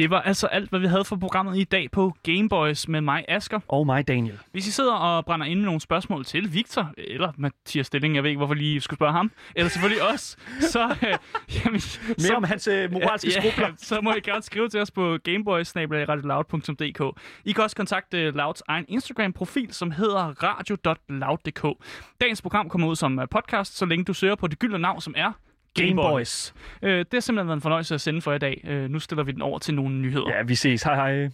[0.00, 3.24] Det var altså alt, hvad vi havde for programmet i dag på Gameboys med mig,
[3.28, 3.60] Asker.
[3.68, 4.38] Og mig, Daniel.
[4.52, 8.22] Hvis I sidder og brænder ind med nogle spørgsmål til Victor, eller Mathias Stilling, jeg
[8.22, 11.18] ved ikke, hvorfor lige skulle spørge ham, eller selvfølgelig os, så, øh,
[11.64, 13.66] jamen, Mere så, om hans øh, moralske ja, skrubler.
[13.66, 17.20] ja, så må I gerne skrive til os på gameboys.radioloud.dk.
[17.44, 21.84] I kan også kontakte Louds egen Instagram-profil, som hedder radio.loud.dk.
[22.20, 25.00] Dagens program kommer ud som øh, podcast, så længe du søger på det gyldne navn,
[25.00, 25.32] som er
[25.74, 26.54] Gameboys.
[26.82, 28.60] Øh, det har simpelthen været en fornøjelse at sende for i dag.
[28.64, 30.36] Øh, nu stiller vi den over til nogle nyheder.
[30.36, 30.82] Ja, vi ses.
[30.82, 31.30] Hej hej.